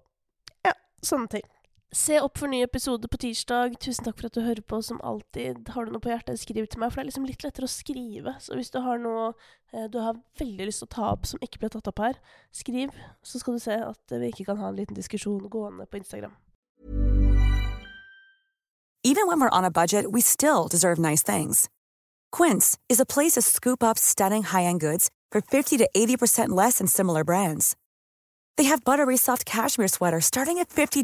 Ja, 0.63 0.71
sånne 1.03 1.35
ting. 1.35 1.49
Se 1.95 2.17
opp 2.19 2.41
for 2.41 2.51
ny 2.51 2.57
episode 2.59 3.07
på 3.07 3.17
tirsdag. 3.23 3.77
Tusen 3.79 4.03
takk 4.03 4.17
for 4.19 4.27
at 4.27 4.35
du 4.35 4.41
hører 4.43 4.59
på, 4.67 4.81
som 4.83 4.97
alltid. 4.99 5.69
Har 5.71 5.85
du 5.87 5.93
noe 5.93 6.03
på 6.03 6.09
hjertet, 6.11 6.41
skriv 6.41 6.65
til 6.67 6.81
meg, 6.81 6.91
for 6.91 6.99
det 6.99 7.05
er 7.05 7.07
liksom 7.07 7.27
litt 7.29 7.45
lettere 7.45 7.69
å 7.69 7.71
skrive. 7.71 8.33
Så 8.43 8.57
hvis 8.59 8.73
du 8.73 8.81
har 8.83 8.99
noe 8.99 9.29
eh, 9.71 9.85
du 9.87 10.01
har 10.03 10.17
veldig 10.35 10.67
lyst 10.67 10.83
til 10.83 10.89
å 10.89 10.91
ta 10.91 11.05
opp 11.13 11.23
som 11.29 11.39
ikke 11.45 11.61
ble 11.61 11.69
tatt 11.71 11.87
opp 11.87 12.01
her, 12.03 12.19
skriv. 12.51 12.91
Så 13.23 13.39
skal 13.39 13.55
du 13.55 13.63
se 13.63 13.77
at 13.79 14.11
vi 14.11 14.27
ikke 14.27 14.49
kan 14.49 14.59
ha 14.59 14.73
en 14.73 14.75
liten 14.75 14.97
diskusjon 14.97 15.47
gående 15.47 15.87
på 15.87 16.01
Instagram. 16.01 16.35
Even 19.05 19.29
when 19.29 19.39
we're 19.39 19.55
on 19.55 19.63
a 19.63 19.71
budget, 19.71 20.11
we 20.11 20.19
still 20.19 20.67
deserve 20.67 20.99
nice 20.99 21.23
things. 21.23 21.69
Quince 22.33 22.77
is 22.89 22.99
a 22.99 23.05
place 23.05 23.39
to 23.39 23.41
scoop 23.41 23.81
up 23.81 23.97
stunning 23.97 24.43
high-end 24.43 24.81
goods 24.81 25.11
for 25.31 25.39
50 25.39 25.77
to 25.77 25.87
80% 25.95 26.49
less 26.49 26.79
than 26.79 26.87
similar 26.87 27.23
brands. 27.23 27.77
They 28.57 28.65
have 28.65 28.83
buttery 28.83 29.15
soft 29.15 29.45
cashmere 29.45 29.87
sweaters 29.87 30.25
starting 30.25 30.59
at 30.59 30.67
$50 30.67 31.03